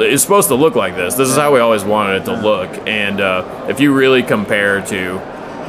It's 0.00 0.22
supposed 0.22 0.48
to 0.48 0.54
look 0.54 0.74
like 0.74 0.94
this. 0.96 1.14
This 1.14 1.28
is 1.28 1.36
how 1.36 1.52
we 1.52 1.60
always 1.60 1.82
wanted 1.82 2.22
it 2.22 2.24
to 2.26 2.34
look. 2.34 2.86
And 2.86 3.20
uh, 3.20 3.66
if 3.68 3.80
you 3.80 3.94
really 3.94 4.22
compare 4.22 4.80
to 4.82 5.18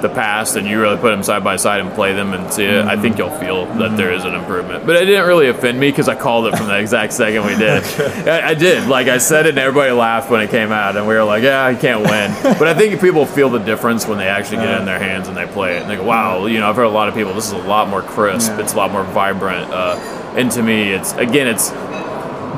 the 0.02 0.10
past 0.10 0.56
and 0.56 0.68
you 0.68 0.80
really 0.80 0.98
put 0.98 1.10
them 1.12 1.24
side 1.24 1.44
by 1.44 1.56
side 1.56 1.82
and 1.82 1.92
play 1.94 2.14
them 2.14 2.34
and 2.34 2.52
see 2.52 2.66
it, 2.66 2.86
I 2.86 3.00
think 3.00 3.18
you'll 3.18 3.30
feel 3.30 3.66
that 3.76 3.98
there 3.98 4.14
is 4.14 4.26
an 4.26 4.36
improvement. 4.36 4.86
But 4.86 4.96
it 4.98 5.06
didn't 5.06 5.28
really 5.28 5.50
offend 5.50 5.80
me 5.80 5.90
because 5.90 6.08
I 6.08 6.16
called 6.16 6.48
it 6.48 6.58
from 6.58 6.68
the 6.68 6.80
exact 6.80 7.14
second 7.14 7.46
we 7.46 7.56
did. 7.56 7.84
I, 8.28 8.50
I 8.50 8.54
did. 8.54 8.88
Like 8.88 9.08
I 9.08 9.18
said 9.18 9.46
it 9.46 9.50
and 9.50 9.60
everybody 9.60 9.92
laughed 9.92 10.30
when 10.30 10.42
it 10.42 10.50
came 10.50 10.72
out 10.72 10.96
and 10.96 11.08
we 11.08 11.14
were 11.14 11.24
like, 11.24 11.44
yeah, 11.44 11.70
you 11.70 11.78
can't 11.78 12.02
win. 12.02 12.36
But 12.60 12.68
I 12.68 12.74
think 12.74 13.00
people 13.00 13.26
feel 13.26 13.50
the 13.50 13.60
difference 13.60 14.06
when 14.06 14.18
they 14.18 14.28
actually 14.28 14.58
get 14.58 14.70
it 14.70 14.80
in 14.80 14.86
their 14.86 15.00
hands 15.00 15.28
and 15.28 15.38
they 15.38 15.46
play 15.46 15.78
it. 15.78 15.82
And 15.82 15.90
they 15.90 15.96
go, 15.96 16.04
wow, 16.04 16.46
you 16.46 16.60
know, 16.60 16.70
I've 16.70 16.76
heard 16.76 16.84
a 16.84 16.90
lot 16.90 17.08
of 17.08 17.14
people, 17.14 17.34
this 17.34 17.46
is 17.46 17.54
a 17.54 17.58
lot 17.58 17.88
more 17.88 18.02
crisp. 18.02 18.54
It's 18.60 18.74
a 18.74 18.78
lot 18.78 18.92
more 18.92 19.04
vibrant. 19.04 19.72
Uh, 19.72 19.96
and 20.36 20.52
to 20.52 20.64
me, 20.64 20.92
it's, 20.92 21.14
again, 21.14 21.48
it's, 21.48 21.72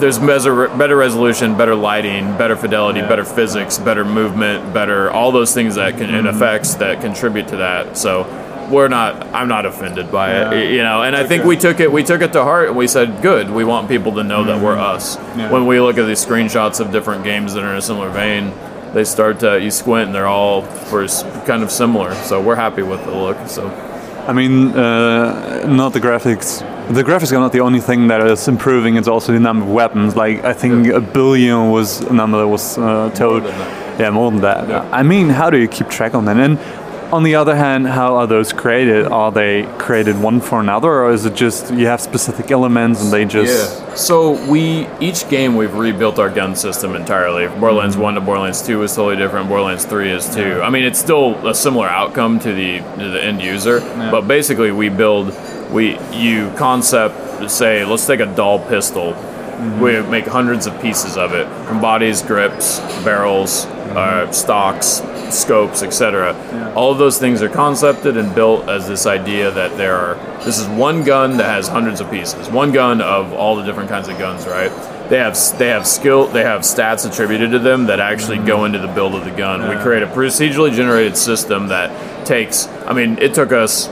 there's 0.02 0.20
measure, 0.20 0.68
better 0.70 0.98
resolution, 0.98 1.56
better 1.56 1.76
lighting, 1.76 2.36
better 2.38 2.58
fidelity, 2.58 3.00
better 3.02 3.24
physics, 3.24 3.78
better 3.78 4.04
movement, 4.04 4.74
better 4.74 5.10
all 5.12 5.32
those 5.32 5.54
things 5.54 5.76
that 5.76 5.98
can 5.98 6.14
and 6.14 6.28
effects 6.28 6.76
that 6.76 7.00
contribute 7.00 7.48
to 7.50 7.58
that. 7.58 7.98
So 7.98 8.24
we're 8.70 8.88
not. 8.88 9.28
I'm 9.34 9.48
not 9.48 9.66
offended 9.66 10.12
by 10.12 10.54
it, 10.54 10.72
you 10.74 10.84
know. 10.84 11.04
And 11.04 11.16
I 11.16 11.26
think 11.26 11.46
we 11.46 11.56
took 11.56 11.80
it. 11.80 11.92
We 11.92 12.04
took 12.04 12.22
it 12.22 12.34
to 12.34 12.44
heart, 12.44 12.70
and 12.70 12.78
we 12.78 12.88
said, 12.88 13.22
"Good. 13.22 13.50
We 13.50 13.64
want 13.64 13.88
people 13.88 14.14
to 14.14 14.24
know 14.24 14.44
that 14.46 14.62
we're 14.62 14.78
us." 14.78 15.18
When 15.52 15.68
we 15.68 15.80
look 15.80 15.98
at 15.98 16.06
these 16.06 16.26
screenshots 16.26 16.80
of 16.80 16.92
different 16.92 17.24
games 17.24 17.54
that 17.54 17.64
are 17.64 17.72
in 17.72 17.78
a 17.78 17.82
similar 17.82 18.10
vein, 18.10 18.52
they 18.94 19.04
start 19.04 19.40
to 19.42 19.62
you 19.62 19.72
squint, 19.72 20.08
and 20.08 20.16
they're 20.16 20.28
all 20.28 20.62
we're 20.92 21.08
kind 21.46 21.64
of 21.64 21.72
similar. 21.72 22.14
So 22.16 22.42
we're 22.42 22.56
happy 22.56 22.82
with 22.82 23.04
the 23.06 23.12
look. 23.12 23.38
So. 23.48 23.70
I 24.22 24.34
mean, 24.34 24.70
uh, 24.70 25.66
not 25.68 25.94
the 25.94 26.00
graphics. 26.00 26.62
The 26.92 27.04
graphics 27.04 27.32
are 27.32 27.40
not 27.40 27.54
the 27.54 27.62
only 27.62 27.80
thing 27.80 28.08
that 28.08 28.22
is 28.28 28.50
improving. 28.50 28.98
It's 28.98 29.08
also 29.08 29.32
the 29.32 29.40
number 29.40 29.66
of 29.66 29.72
weapons. 29.72 30.18
Like 30.18 30.44
I 30.44 30.52
think 30.52 30.88
a 30.88 31.00
billion 31.00 31.72
was 31.72 32.02
a 32.02 32.12
number 32.14 32.38
that 32.40 32.48
was 32.48 32.78
uh, 32.78 33.10
told. 33.12 33.44
that. 33.44 34.00
Yeah, 34.00 34.10
more 34.10 34.30
than 34.30 34.42
that. 34.42 34.68
Yeah. 34.68 34.90
I 34.92 35.02
mean, 35.04 35.30
how 35.30 35.50
do 35.50 35.58
you 35.58 35.70
keep 35.70 35.88
track 35.88 36.16
on 36.16 36.26
that? 36.26 36.36
And 36.36 36.60
on 37.14 37.24
the 37.24 37.36
other 37.36 37.56
hand, 37.56 37.88
how 37.88 38.16
are 38.16 38.28
those 38.28 38.52
created? 38.52 39.06
Are 39.06 39.32
they 39.32 39.64
created 39.78 40.20
one 40.22 40.42
for 40.42 40.60
another, 40.60 40.90
or 40.90 41.12
is 41.12 41.26
it 41.26 41.34
just 41.34 41.74
you 41.74 41.86
have 41.88 42.02
specific 42.02 42.52
elements 42.52 43.02
and 43.02 43.12
they 43.12 43.24
just? 43.24 43.80
Yeah. 43.80 43.96
So 43.96 44.32
we 44.52 44.86
each 45.00 45.30
game 45.30 45.56
we've 45.56 45.74
rebuilt 45.74 46.20
our 46.20 46.30
gun 46.30 46.58
system 46.58 46.96
entirely. 46.96 47.48
Borderlands 47.48 47.96
one 47.96 48.16
to 48.16 48.22
Borderlands 48.22 48.62
two 48.66 48.84
is 48.84 48.94
totally 48.94 49.16
different. 49.16 49.48
Borderlands 49.48 49.86
three 49.86 50.12
is 50.12 50.34
too. 50.36 50.62
I 50.62 50.70
mean, 50.70 50.84
it's 50.84 51.00
still 51.00 51.48
a 51.48 51.56
similar 51.56 51.88
outcome 51.88 52.40
to 52.40 52.54
the 52.54 52.80
to 52.80 53.10
the 53.10 53.24
end 53.24 53.42
user, 53.42 53.80
but 54.12 54.28
basically 54.28 54.72
we 54.74 54.90
build 54.90 55.34
we 55.72 55.98
you 56.12 56.52
concept 56.58 57.50
say 57.50 57.86
let's 57.86 58.06
take 58.06 58.20
a 58.20 58.26
Dahl 58.26 58.60
pistol. 58.68 59.14
Mm-hmm. 59.14 59.82
We 59.82 60.02
make 60.10 60.26
hundreds 60.26 60.66
of 60.66 60.80
pieces 60.82 61.18
of 61.18 61.34
it 61.34 61.48
from 61.68 61.82
bodies, 61.82 62.22
grips, 62.22 62.80
barrels, 63.04 63.66
mm-hmm. 63.66 63.98
uh, 63.98 64.32
stocks, 64.32 65.02
scopes, 65.30 65.84
etc. 65.84 66.74
All 66.76 66.92
of 66.92 66.98
those 66.98 67.20
things 67.20 67.42
are 67.42 67.50
concepted 67.50 68.18
and 68.18 68.34
built 68.34 68.68
as 68.70 68.88
this 68.88 69.06
idea 69.06 69.52
that 69.52 69.78
there 69.78 69.96
are. 69.96 70.16
This 70.44 70.58
is 70.58 70.68
one 70.68 71.04
gun 71.04 71.38
that 71.38 71.46
has 71.46 71.68
hundreds 71.68 72.02
of 72.02 72.10
pieces. 72.10 72.50
One 72.50 72.72
gun 72.72 73.02
of 73.02 73.34
all 73.34 73.56
the 73.56 73.64
different 73.64 73.90
kinds 73.90 74.08
of 74.08 74.18
guns, 74.18 74.48
right? 74.48 74.72
They 75.10 75.18
have 75.18 75.38
they 75.58 75.68
have 75.68 75.86
skill. 75.86 76.28
They 76.28 76.44
have 76.44 76.62
stats 76.62 77.10
attributed 77.10 77.52
to 77.52 77.60
them 77.60 77.88
that 77.88 78.00
actually 78.00 78.38
go 78.38 78.58
mm-hmm. 78.58 78.76
into 78.76 78.80
the 78.80 78.94
build 78.94 79.14
of 79.14 79.26
the 79.26 79.32
gun. 79.32 79.70
We 79.70 79.82
create 79.84 80.04
a 80.04 80.08
procedurally 80.08 80.74
generated 80.74 81.18
system 81.18 81.68
that 81.68 82.26
takes. 82.26 82.68
I 82.88 82.94
mean, 82.94 83.20
it 83.20 83.34
took 83.34 83.52
us 83.52 83.88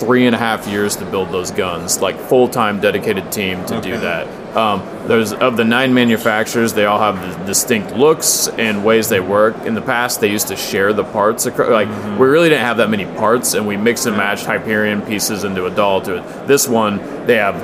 three 0.00 0.26
and 0.26 0.34
a 0.34 0.38
half 0.38 0.66
years 0.66 0.96
to 0.96 1.04
build 1.04 1.30
those 1.30 1.50
guns, 1.50 2.00
like 2.00 2.18
full 2.18 2.48
time 2.48 2.80
dedicated 2.80 3.30
team 3.30 3.64
to 3.66 3.80
do 3.80 3.98
that. 3.98 4.26
Um, 4.56 4.82
there's 5.06 5.32
of 5.32 5.56
the 5.56 5.64
nine 5.64 5.94
manufacturers, 5.94 6.72
they 6.72 6.86
all 6.86 6.98
have 6.98 7.46
distinct 7.46 7.92
looks 7.94 8.48
and 8.48 8.84
ways 8.84 9.08
they 9.08 9.20
work. 9.20 9.54
In 9.66 9.74
the 9.74 9.82
past, 9.82 10.20
they 10.20 10.28
used 10.30 10.48
to 10.48 10.56
share 10.56 10.92
the 10.92 11.04
parts. 11.04 11.46
acro- 11.46 11.70
Like 11.72 11.88
we 12.18 12.26
really 12.26 12.48
didn't 12.48 12.64
have 12.64 12.78
that 12.78 12.90
many 12.90 13.04
parts, 13.06 13.54
and 13.54 13.66
we 13.66 13.76
mix 13.76 14.06
and 14.06 14.16
matched 14.16 14.46
Hyperion 14.46 15.02
pieces 15.02 15.44
into 15.44 15.66
a 15.66 15.70
Dahl 15.70 16.00
to 16.02 16.16
it. 16.16 16.46
This 16.48 16.66
one, 16.66 16.96
they 17.26 17.36
have 17.36 17.54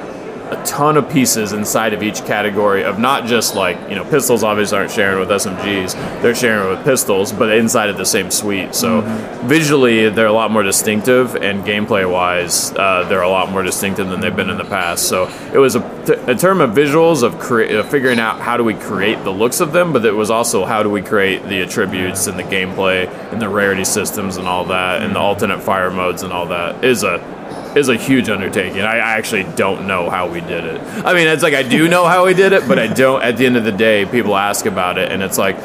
a 0.51 0.63
ton 0.65 0.97
of 0.97 1.11
pieces 1.11 1.53
inside 1.53 1.93
of 1.93 2.03
each 2.03 2.25
category 2.25 2.85
of 2.85 2.99
not 2.99 3.27
just 3.27 3.55
like 3.57 3.77
you 3.89 3.97
know 3.97 4.05
pistols 4.05 4.45
obviously 4.45 4.79
aren't 4.79 4.91
sharing 4.91 5.19
with 5.19 5.29
SMGs 5.29 5.93
they're 6.23 6.35
sharing 6.35 6.69
with 6.69 6.85
pistols 6.85 7.33
but 7.33 7.51
inside 7.51 7.89
of 7.89 7.97
the 7.97 8.07
same 8.07 8.31
suite. 8.31 8.75
So 8.75 9.01
visually 9.45 10.09
they're 10.09 10.27
a 10.27 10.33
lot 10.33 10.51
more 10.51 10.63
distinctive 10.63 11.35
and 11.37 11.65
gameplay 11.65 12.11
wise 12.11 12.73
uh, 12.73 13.07
they're 13.09 13.23
a 13.23 13.29
lot 13.29 13.51
more 13.51 13.63
distinctive 13.63 14.09
than 14.09 14.21
they've 14.21 14.35
been 14.35 14.51
in 14.51 14.57
the 14.59 14.65
past. 14.65 15.09
So 15.09 15.29
it 15.53 15.59
was 15.59 15.75
a, 15.75 15.83
a 16.27 16.35
term 16.35 16.61
of 16.61 16.71
visuals 16.71 17.23
of 17.23 17.91
figuring 17.91 18.21
out 18.21 18.41
how 18.41 18.57
do 18.57 18.63
we 18.65 18.75
create 18.75 19.23
the 19.25 19.33
looks 19.33 19.61
of 19.61 19.73
them 19.73 19.93
but 19.93 20.05
it 20.05 20.13
was 20.13 20.31
also 20.31 20.65
how 20.65 20.83
do 20.83 20.91
we 20.91 21.03
create 21.03 21.43
the 21.49 21.61
attributes 21.61 22.27
and 22.29 22.39
the 22.39 22.45
gameplay 22.45 23.09
and 23.33 23.43
the 23.43 23.49
rarity 23.49 23.85
systems 23.85 24.37
and 24.37 24.47
all 24.47 24.65
that 24.65 25.03
and 25.03 25.15
the 25.15 25.19
alternate 25.19 25.61
fire 25.61 25.91
modes 25.91 26.23
and 26.23 26.33
all 26.33 26.47
that 26.47 26.85
is 26.85 27.03
a 27.03 27.36
is 27.77 27.89
a 27.89 27.97
huge 27.97 28.29
undertaking. 28.29 28.81
I 28.81 28.97
actually 28.99 29.45
don't 29.55 29.87
know 29.87 30.09
how 30.09 30.29
we 30.29 30.41
did 30.41 30.65
it. 30.65 30.81
I 31.05 31.13
mean, 31.13 31.29
it's 31.29 31.43
like 31.43 31.55
I 31.55 31.63
do 31.63 31.89
know 31.89 32.07
how 32.07 32.25
we 32.27 32.35
did 32.35 32.53
it, 32.53 32.67
but 32.67 32.79
I 32.79 32.87
don't. 32.87 33.23
At 33.23 33.37
the 33.37 33.47
end 33.47 33.57
of 33.57 33.65
the 33.65 33.73
day, 33.73 34.07
people 34.07 34.37
ask 34.37 34.67
about 34.67 34.99
it, 34.99 35.13
and 35.13 35.23
it's 35.23 35.39
like 35.39 35.57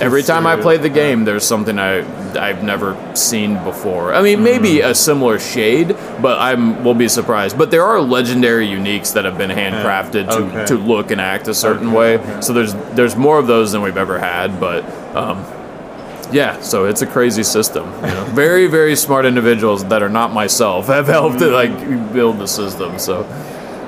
every 0.00 0.22
time 0.22 0.46
I 0.46 0.56
play 0.56 0.76
the 0.76 0.88
game, 0.88 1.24
there's 1.24 1.44
something 1.44 1.78
I 1.78 2.04
I've 2.38 2.62
never 2.62 2.96
seen 3.16 3.62
before. 3.64 4.14
I 4.14 4.22
mean, 4.22 4.42
maybe 4.42 4.80
a 4.80 4.94
similar 4.94 5.38
shade, 5.38 5.88
but 6.20 6.38
I'm 6.38 6.84
will 6.84 6.94
be 6.94 7.08
surprised. 7.08 7.56
But 7.56 7.70
there 7.70 7.84
are 7.84 8.00
legendary 8.00 8.66
uniques 8.66 9.14
that 9.14 9.24
have 9.24 9.38
been 9.38 9.50
handcrafted 9.50 10.28
Okay. 10.28 10.66
to 10.66 10.66
to 10.66 10.74
look 10.76 11.10
and 11.10 11.20
act 11.20 11.48
a 11.48 11.54
certain 11.54 11.92
way. 11.92 12.20
So 12.40 12.52
there's 12.52 12.74
there's 12.94 13.16
more 13.16 13.38
of 13.38 13.46
those 13.46 13.72
than 13.72 13.82
we've 13.82 13.96
ever 13.96 14.18
had, 14.18 14.60
but. 14.60 14.84
Um, 15.16 15.44
yeah, 16.34 16.60
so 16.60 16.86
it's 16.86 17.00
a 17.00 17.06
crazy 17.06 17.44
system. 17.44 17.84
You 17.86 18.08
know? 18.08 18.24
very, 18.34 18.66
very 18.66 18.96
smart 18.96 19.24
individuals 19.24 19.84
that 19.84 20.02
are 20.02 20.08
not 20.08 20.32
myself 20.32 20.88
have 20.88 21.06
helped 21.06 21.38
to 21.38 21.46
like 21.46 21.72
build 22.12 22.38
the 22.38 22.48
system. 22.48 22.98
So 22.98 23.22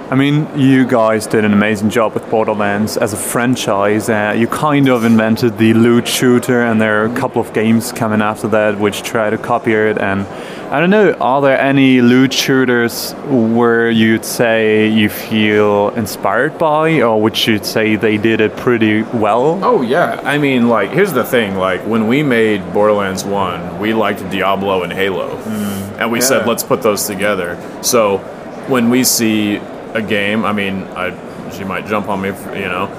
I 0.09 0.15
mean, 0.15 0.49
you 0.57 0.87
guys 0.87 1.27
did 1.27 1.45
an 1.45 1.53
amazing 1.53 1.91
job 1.91 2.15
with 2.15 2.31
Borderlands 2.31 2.97
as 2.97 3.13
a 3.13 3.17
franchise. 3.17 4.09
Uh, 4.09 4.37
you 4.39 4.47
kind 4.47 4.89
of 4.89 5.05
invented 5.05 5.59
the 5.59 5.75
loot 5.75 6.07
shooter, 6.07 6.63
and 6.63 6.81
there 6.81 7.03
are 7.03 7.13
a 7.13 7.17
couple 7.17 7.43
of 7.43 7.53
games 7.53 7.91
coming 7.91 8.23
after 8.23 8.47
that 8.47 8.79
which 8.79 9.03
try 9.03 9.31
to 9.31 9.37
copy 9.37 9.73
it. 9.73 9.99
And 9.99 10.25
I 10.69 10.81
don't 10.81 10.91
know, 10.91 11.13
are 11.13 11.41
there 11.41 11.61
any 11.61 12.01
loot 12.01 12.33
shooters 12.33 13.13
where 13.29 13.89
you'd 13.89 14.25
say 14.25 14.89
you 14.89 15.09
feel 15.09 15.91
inspired 15.91 16.59
by, 16.59 17.03
or 17.03 17.23
would 17.23 17.47
you 17.47 17.63
say 17.63 17.95
they 17.95 18.17
did 18.17 18.41
it 18.41 18.57
pretty 18.57 19.03
well? 19.03 19.61
Oh 19.63 19.83
yeah, 19.83 20.21
I 20.25 20.39
mean, 20.39 20.69
like, 20.69 20.91
here's 20.91 21.13
the 21.13 21.23
thing: 21.23 21.55
like, 21.55 21.83
when 21.87 22.09
we 22.09 22.25
made 22.25 22.73
Borderlands 22.73 23.25
One, 23.25 23.79
we 23.79 23.95
liked 23.95 24.29
Diablo 24.29 24.83
and 24.83 24.93
Halo, 24.93 25.37
mm. 25.37 25.99
and 26.01 26.11
we 26.11 26.21
said 26.21 26.49
let's 26.49 26.65
put 26.65 26.83
those 26.83 27.07
together. 27.07 27.57
So 27.83 28.19
when 28.67 28.91
we 28.91 29.05
see 29.05 29.57
a 29.95 30.03
game, 30.03 30.45
I 30.45 30.53
mean, 30.53 30.83
I 30.97 31.15
she 31.53 31.63
might 31.63 31.87
jump 31.87 32.09
on 32.09 32.21
me, 32.21 32.33
for, 32.33 32.57
you 32.57 32.69
know. 32.69 32.91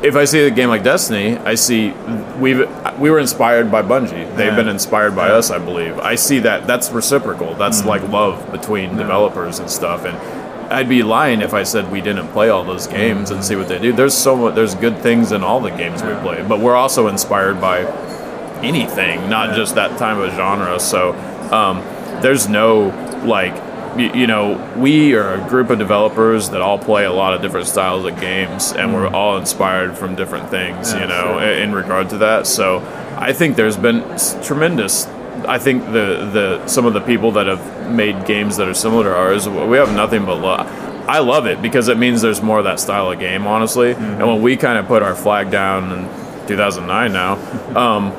If 0.00 0.14
I 0.14 0.24
see 0.26 0.40
a 0.46 0.50
game 0.50 0.68
like 0.68 0.84
Destiny, 0.84 1.36
I 1.38 1.54
see 1.56 1.90
we've 2.38 2.68
we 3.00 3.10
were 3.10 3.18
inspired 3.18 3.70
by 3.70 3.82
Bungie. 3.82 4.26
They've 4.36 4.46
Yeah. 4.48 4.56
been 4.56 4.68
inspired 4.68 5.16
by 5.16 5.28
us, 5.30 5.50
I 5.50 5.58
believe. 5.58 5.98
I 5.98 6.14
see 6.14 6.38
that 6.40 6.66
that's 6.66 6.90
reciprocal. 6.90 7.54
That's 7.54 7.84
like 7.84 8.08
love 8.08 8.50
between 8.52 8.96
developers 8.96 9.58
and 9.58 9.68
stuff. 9.68 10.04
And 10.04 10.16
I'd 10.72 10.88
be 10.88 11.02
lying 11.02 11.40
if 11.40 11.52
I 11.54 11.62
said 11.64 11.90
we 11.90 12.00
didn't 12.00 12.28
play 12.28 12.48
all 12.48 12.62
those 12.62 12.86
games 12.86 13.30
and 13.30 13.42
see 13.44 13.56
what 13.56 13.68
they 13.68 13.78
do. 13.78 13.92
There's 13.92 14.14
so 14.14 14.36
much, 14.36 14.54
there's 14.54 14.74
good 14.74 14.98
things 14.98 15.32
in 15.32 15.42
all 15.42 15.60
the 15.60 15.70
games 15.70 16.02
we 16.02 16.12
play, 16.14 16.44
but 16.46 16.60
we're 16.60 16.76
also 16.76 17.08
inspired 17.08 17.60
by 17.60 17.80
anything, 18.62 19.28
not 19.30 19.54
just 19.56 19.74
that 19.76 19.96
time 19.98 20.20
of 20.20 20.32
genre. 20.34 20.78
So 20.78 21.14
um, 21.50 21.82
there's 22.22 22.48
no 22.48 22.92
like 23.24 23.54
you, 23.98 24.12
you 24.12 24.26
know, 24.26 24.74
we 24.76 25.14
are 25.14 25.34
a 25.34 25.48
group 25.48 25.70
of 25.70 25.78
developers 25.78 26.50
that 26.50 26.60
all 26.60 26.78
play 26.78 27.04
a 27.04 27.12
lot 27.12 27.34
of 27.34 27.42
different 27.42 27.66
styles 27.66 28.04
of 28.04 28.20
games, 28.20 28.72
and 28.72 28.94
we're 28.94 29.08
all 29.08 29.36
inspired 29.36 29.96
from 29.96 30.14
different 30.14 30.50
things, 30.50 30.92
you 30.92 31.06
know, 31.06 31.38
in, 31.38 31.62
in 31.62 31.74
regard 31.74 32.10
to 32.10 32.18
that. 32.18 32.46
So 32.46 32.78
I 33.16 33.32
think 33.32 33.56
there's 33.56 33.76
been 33.76 34.02
tremendous. 34.42 35.06
I 35.46 35.58
think 35.58 35.84
the 35.86 36.28
the 36.32 36.66
some 36.66 36.86
of 36.86 36.94
the 36.94 37.00
people 37.00 37.32
that 37.32 37.46
have 37.46 37.90
made 37.90 38.26
games 38.26 38.56
that 38.56 38.68
are 38.68 38.74
similar 38.74 39.04
to 39.04 39.14
ours, 39.16 39.48
we 39.48 39.76
have 39.76 39.94
nothing 39.94 40.24
but 40.24 40.40
love. 40.40 40.66
I 41.08 41.20
love 41.20 41.46
it 41.46 41.62
because 41.62 41.88
it 41.88 41.96
means 41.96 42.20
there's 42.20 42.42
more 42.42 42.58
of 42.58 42.64
that 42.64 42.78
style 42.80 43.10
of 43.10 43.18
game, 43.18 43.46
honestly. 43.46 43.92
And 43.92 44.26
when 44.26 44.42
we 44.42 44.56
kind 44.58 44.78
of 44.78 44.86
put 44.86 45.02
our 45.02 45.14
flag 45.14 45.50
down 45.50 45.90
in 45.90 46.46
2009 46.46 47.12
now, 47.12 47.34
um, 47.74 48.12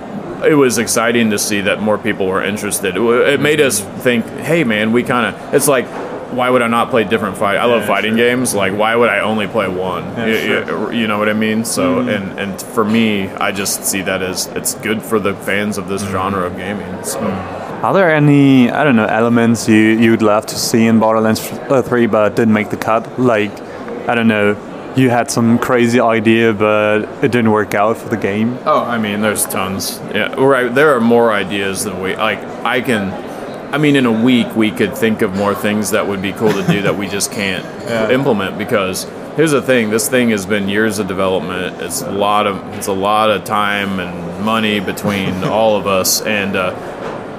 it 0.43 0.55
was 0.55 0.77
exciting 0.77 1.29
to 1.31 1.39
see 1.39 1.61
that 1.61 1.81
more 1.81 1.97
people 1.97 2.27
were 2.27 2.43
interested. 2.43 2.95
It 2.97 3.39
made 3.39 3.61
us 3.61 3.81
think, 3.81 4.25
hey, 4.25 4.63
man, 4.63 4.91
we 4.91 5.03
kind 5.03 5.35
of. 5.35 5.53
It's 5.53 5.67
like, 5.67 5.85
why 6.31 6.49
would 6.49 6.61
I 6.61 6.67
not 6.67 6.89
play 6.89 7.03
different 7.03 7.37
fight? 7.37 7.57
I 7.57 7.65
love 7.65 7.81
Yeah, 7.81 7.87
fighting 7.87 8.15
games. 8.15 8.53
Like, 8.53 8.73
why 8.73 8.95
would 8.95 9.09
I 9.09 9.19
only 9.21 9.47
play 9.47 9.67
one? 9.67 10.03
Yeah, 10.15 10.25
you, 10.27 10.37
sure. 10.37 10.93
you- 10.93 10.99
you 11.01 11.07
know 11.07 11.17
what 11.17 11.29
I 11.29 11.33
mean? 11.33 11.65
So, 11.65 11.95
mm-hmm. 11.95 12.09
and 12.09 12.39
and 12.39 12.61
for 12.61 12.85
me, 12.85 13.29
I 13.29 13.51
just 13.51 13.83
see 13.85 14.01
that 14.03 14.21
as 14.21 14.47
it's 14.47 14.75
good 14.75 15.01
for 15.01 15.19
the 15.19 15.33
fans 15.33 15.77
of 15.77 15.87
this 15.87 16.03
mm-hmm. 16.03 16.11
genre 16.11 16.45
of 16.45 16.55
gaming. 16.57 17.03
So. 17.03 17.19
Mm-hmm. 17.19 17.85
Are 17.85 17.93
there 17.93 18.13
any 18.13 18.69
I 18.69 18.83
don't 18.83 18.97
know 18.97 19.05
elements 19.05 19.69
you 19.69 19.75
you'd 19.75 20.21
love 20.21 20.45
to 20.47 20.55
see 20.55 20.85
in 20.85 20.99
Borderlands 20.99 21.39
uh, 21.69 21.81
3 21.81 22.07
but 22.07 22.35
didn't 22.35 22.53
make 22.53 22.69
the 22.69 22.77
cut? 22.77 23.17
Like 23.17 23.51
I 24.09 24.15
don't 24.15 24.27
know, 24.27 24.55
you 24.95 25.09
had 25.09 25.29
some 25.31 25.59
crazy 25.59 25.99
idea 25.99 26.53
but 26.53 27.03
it 27.23 27.31
didn't 27.31 27.51
work 27.51 27.73
out 27.73 27.97
for 27.97 28.09
the 28.09 28.17
game. 28.17 28.57
Oh, 28.65 28.83
I 28.83 28.97
mean, 28.97 29.21
there's 29.21 29.45
tons. 29.45 29.99
Yeah, 30.13 30.33
right. 30.35 30.73
There 30.73 30.95
are 30.95 31.01
more 31.01 31.31
ideas 31.31 31.83
than 31.83 32.01
we 32.01 32.15
like. 32.15 32.39
I 32.65 32.81
can. 32.81 33.27
I 33.73 33.77
mean, 33.77 33.95
in 33.95 34.07
a 34.07 34.11
week, 34.11 34.55
we 34.55 34.71
could 34.71 34.97
think 34.97 35.21
of 35.21 35.35
more 35.35 35.53
things 35.53 35.91
that 35.91 36.07
would 36.07 36.21
be 36.23 36.31
cool 36.33 36.51
to 36.51 36.65
do 36.65 36.81
that 36.81 36.97
we 36.97 37.07
just 37.07 37.31
can't 37.31 37.63
implement 38.11 38.57
because 38.57 39.03
here's 39.35 39.51
the 39.51 39.61
thing: 39.61 39.89
this 39.91 40.09
thing 40.09 40.31
has 40.31 40.45
been 40.45 40.67
years 40.67 40.97
of 40.97 41.07
development. 41.07 41.81
It's 41.81 42.01
a 42.01 42.11
lot 42.11 42.47
of 42.47 42.57
it's 42.75 42.87
a 42.87 42.93
lot 42.93 43.29
of 43.29 43.43
time 43.43 43.99
and 43.99 44.43
money 44.43 44.79
between 44.79 45.43
all 45.43 45.77
of 45.77 45.85
us, 45.85 46.21
and 46.21 46.55
uh, 46.55 46.73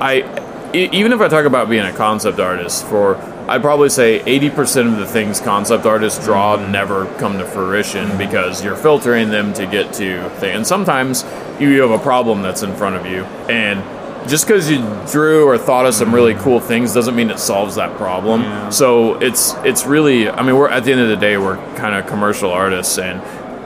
I 0.00 0.70
e- 0.72 0.88
even 0.92 1.12
if 1.12 1.20
I 1.20 1.26
talk 1.28 1.46
about 1.46 1.68
being 1.68 1.84
a 1.84 1.92
concept 1.92 2.38
artist 2.38 2.86
for. 2.86 3.16
I'd 3.50 3.62
probably 3.62 3.88
say 3.88 4.20
80% 4.20 4.92
of 4.92 4.98
the 4.98 5.06
things 5.06 5.40
concept 5.40 5.84
artists 5.84 6.24
draw 6.24 6.54
never 6.70 7.06
come 7.18 7.36
to 7.38 7.44
fruition 7.44 8.16
because 8.16 8.62
you're 8.62 8.76
filtering 8.76 9.30
them 9.30 9.52
to 9.54 9.66
get 9.66 9.92
to 9.94 10.30
things. 10.38 10.54
And 10.54 10.64
sometimes 10.64 11.24
you 11.58 11.80
have 11.82 11.90
a 11.90 11.98
problem 11.98 12.42
that's 12.42 12.62
in 12.62 12.76
front 12.76 12.94
of 12.94 13.06
you. 13.06 13.24
And 13.50 13.82
just 14.28 14.46
because 14.46 14.70
you 14.70 14.78
drew 15.10 15.46
or 15.46 15.58
thought 15.58 15.84
of 15.84 15.94
some 15.94 16.14
really 16.14 16.34
cool 16.34 16.60
things 16.60 16.94
doesn't 16.94 17.16
mean 17.16 17.28
it 17.28 17.40
solves 17.40 17.74
that 17.74 17.96
problem. 17.96 18.70
So 18.70 19.18
it's 19.20 19.54
it's 19.64 19.84
really 19.84 20.30
I 20.30 20.44
mean 20.44 20.54
we're 20.54 20.68
at 20.68 20.84
the 20.84 20.92
end 20.92 21.00
of 21.00 21.08
the 21.08 21.16
day 21.16 21.36
we're 21.36 21.56
kind 21.74 21.96
of 21.96 22.06
commercial 22.06 22.52
artists 22.52 22.98
and 22.98 23.20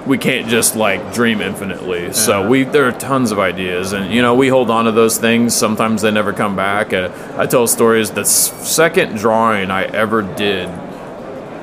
we 0.06 0.18
can't 0.18 0.48
just 0.48 0.76
like 0.76 1.14
dream 1.14 1.40
infinitely. 1.40 2.12
So 2.12 2.46
we 2.48 2.64
there 2.64 2.86
are 2.86 2.92
tons 2.92 3.32
of 3.32 3.38
ideas 3.38 3.92
and 3.92 4.12
you 4.12 4.22
know 4.22 4.34
we 4.34 4.48
hold 4.48 4.70
on 4.70 4.84
to 4.84 4.92
those 4.92 5.18
things. 5.18 5.54
Sometimes 5.54 6.02
they 6.02 6.10
never 6.10 6.32
come 6.32 6.56
back. 6.56 6.92
Uh, 6.92 7.10
I 7.36 7.46
tell 7.46 7.66
stories. 7.66 8.10
The 8.10 8.24
second 8.24 9.16
drawing 9.16 9.70
I 9.70 9.84
ever 9.84 10.22
did 10.22 10.68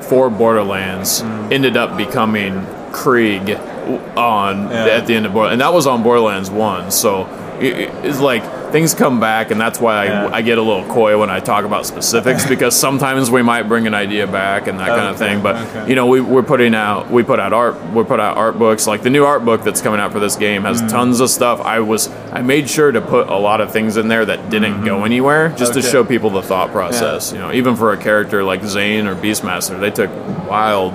for 0.04 0.28
Borderlands 0.28 1.22
ended 1.22 1.76
up 1.76 1.96
becoming 1.96 2.66
Krieg 2.92 3.50
on 4.16 4.66
at 4.72 5.06
the 5.06 5.14
end 5.14 5.26
of 5.26 5.32
Borderlands, 5.32 5.54
and 5.54 5.60
that 5.60 5.72
was 5.72 5.86
on 5.86 6.02
Borderlands 6.02 6.50
One. 6.50 6.90
So 6.90 7.26
it, 7.60 7.90
it's 8.04 8.20
like 8.20 8.42
things 8.72 8.94
come 8.94 9.20
back, 9.20 9.50
and 9.50 9.60
that's 9.60 9.80
why 9.80 10.02
I, 10.02 10.04
Yeah. 10.04 10.30
I 10.32 10.42
get 10.42 10.58
a 10.58 10.62
little 10.62 10.84
coy 10.86 11.18
when 11.18 11.30
I 11.30 11.40
talk 11.40 11.64
about 11.64 11.86
specifics 11.86 12.46
because 12.46 12.74
sometimes 12.74 13.30
we 13.30 13.42
might 13.42 13.64
bring 13.64 13.86
an 13.86 13.94
idea 13.94 14.26
back 14.26 14.66
and 14.66 14.80
that 14.80 14.88
kind 14.88 15.08
of 15.08 15.16
Okay, 15.16 15.34
thing. 15.34 15.42
But 15.42 15.56
okay. 15.56 15.88
you 15.88 15.94
know, 15.94 16.06
we, 16.06 16.20
we're 16.20 16.42
putting 16.42 16.74
out 16.74 17.10
we 17.10 17.22
put 17.22 17.38
out 17.38 17.52
art 17.52 17.80
we 17.92 18.04
put 18.04 18.20
out 18.20 18.36
art 18.36 18.58
books. 18.58 18.86
Like 18.86 19.02
the 19.02 19.10
new 19.10 19.24
art 19.24 19.44
book 19.44 19.62
that's 19.62 19.80
coming 19.80 20.00
out 20.00 20.12
for 20.12 20.20
this 20.20 20.36
game 20.36 20.62
has 20.62 20.82
mm. 20.82 20.90
tons 20.90 21.20
of 21.20 21.30
stuff. 21.30 21.60
I 21.60 21.80
was 21.80 22.08
I 22.32 22.42
made 22.42 22.68
sure 22.68 22.90
to 22.90 23.00
put 23.00 23.28
a 23.28 23.36
lot 23.36 23.60
of 23.60 23.72
things 23.72 23.96
in 23.96 24.08
there 24.08 24.24
that 24.24 24.50
didn't 24.50 24.74
mm-hmm. 24.74 24.84
go 24.84 25.04
anywhere 25.04 25.50
just 25.50 25.74
to 25.74 25.82
show 25.82 26.04
people 26.04 26.30
the 26.30 26.42
thought 26.42 26.70
process. 26.70 27.32
You 27.32 27.38
know, 27.38 27.52
even 27.52 27.76
for 27.76 27.92
a 27.92 27.96
character 27.96 28.42
like 28.42 28.64
Zane 28.64 29.06
or 29.06 29.14
Beastmaster, 29.14 29.78
they 29.78 29.90
took 29.90 30.10
wild 30.48 30.92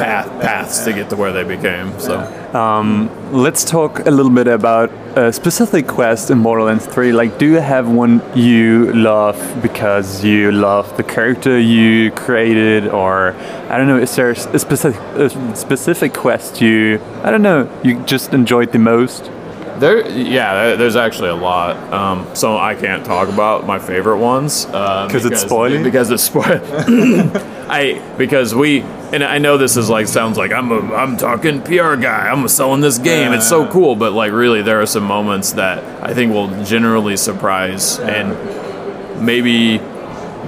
path, 0.00 0.28
paths 0.40 0.84
to 0.84 0.92
get 0.92 1.10
to 1.10 1.16
where 1.16 1.32
they 1.32 1.44
became. 1.44 1.98
So. 2.00 2.18
Um, 2.54 3.10
let's 3.32 3.64
talk 3.64 4.06
a 4.06 4.10
little 4.10 4.32
bit 4.32 4.48
about 4.48 4.90
a 5.16 5.32
specific 5.32 5.86
quest 5.86 6.30
in 6.30 6.42
Borderlands 6.42 6.86
3. 6.86 7.12
Like, 7.12 7.38
do 7.38 7.46
you 7.46 7.60
have 7.60 7.88
one 7.88 8.22
you 8.34 8.92
love 8.92 9.36
because 9.62 10.24
you 10.24 10.50
love 10.52 10.96
the 10.96 11.02
character 11.02 11.58
you 11.58 12.10
created, 12.12 12.88
or 12.88 13.34
I 13.68 13.76
don't 13.76 13.86
know, 13.86 13.98
is 13.98 14.14
there 14.16 14.30
a 14.30 14.36
specific 14.36 15.00
a 15.16 15.56
specific 15.56 16.14
quest 16.14 16.60
you 16.60 17.00
I 17.22 17.30
don't 17.30 17.42
know 17.42 17.68
you 17.84 18.00
just 18.04 18.32
enjoyed 18.32 18.72
the 18.72 18.78
most? 18.78 19.30
There, 19.80 20.06
yeah, 20.10 20.76
there's 20.76 20.94
actually 20.96 21.30
a 21.30 21.34
lot. 21.34 21.76
Um, 21.92 22.26
so 22.34 22.56
I 22.58 22.74
can't 22.74 23.04
talk 23.04 23.28
about 23.28 23.66
my 23.66 23.78
favorite 23.78 24.18
ones 24.18 24.66
uh, 24.66 25.08
'Cause 25.10 25.24
it's 25.24 25.40
spoiling? 25.40 25.82
Because 25.82 26.10
it's 26.10 26.22
spoiling. 26.22 26.60
I 27.68 28.00
because 28.18 28.54
we 28.54 28.82
and 29.12 29.24
I 29.24 29.38
know 29.38 29.56
this 29.58 29.76
is 29.76 29.88
like 29.88 30.06
sounds 30.06 30.36
like 30.36 30.52
I'm 30.52 30.70
a 30.70 30.94
I'm 30.94 31.16
talking 31.16 31.62
PR 31.62 31.96
guy. 31.96 32.28
I'm 32.28 32.46
selling 32.48 32.80
this 32.80 32.98
game. 32.98 33.32
it's 33.32 33.48
so 33.48 33.66
cool, 33.70 33.96
but 33.96 34.12
like 34.12 34.32
really, 34.32 34.60
there 34.62 34.80
are 34.80 34.86
some 34.86 35.04
moments 35.04 35.52
that 35.52 35.82
I 36.02 36.12
think 36.14 36.32
will 36.32 36.64
generally 36.64 37.16
surprise 37.16 37.98
and 37.98 38.36
maybe 39.24 39.78